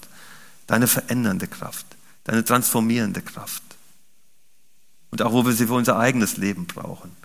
[0.66, 1.86] deine verändernde Kraft,
[2.24, 3.62] deine transformierende Kraft.
[5.10, 7.21] Und auch wo wir sie für unser eigenes Leben brauchen,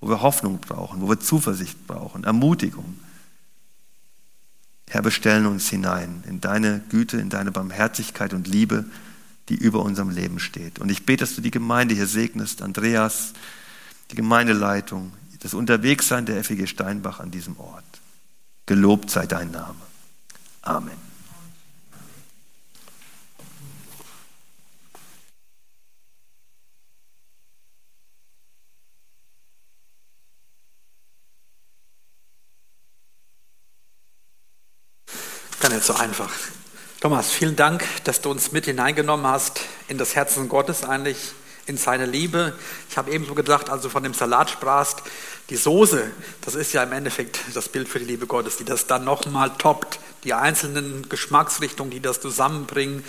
[0.00, 2.98] wo wir Hoffnung brauchen, wo wir Zuversicht brauchen, Ermutigung.
[4.88, 8.84] Herr, wir stellen uns hinein in deine Güte, in deine Barmherzigkeit und Liebe,
[9.48, 10.78] die über unserem Leben steht.
[10.78, 13.32] Und ich bete, dass du die Gemeinde hier segnest, Andreas,
[14.10, 17.84] die Gemeindeleitung, das Unterwegssein der FEG Steinbach an diesem Ort.
[18.66, 19.76] Gelobt sei dein Name.
[20.62, 21.05] Amen.
[35.66, 36.30] Gar nicht so einfach.
[37.00, 41.16] Thomas, vielen Dank, dass du uns mit hineingenommen hast in das Herzen Gottes eigentlich,
[41.66, 42.56] in seine Liebe.
[42.88, 45.02] Ich habe ebenso gedacht, also von dem Salat sprachst,
[45.50, 46.08] die Soße,
[46.42, 49.50] das ist ja im Endeffekt das Bild für die Liebe Gottes, die das dann nochmal
[49.58, 49.98] toppt.
[50.22, 53.02] Die einzelnen Geschmacksrichtungen, die das zusammenbringen,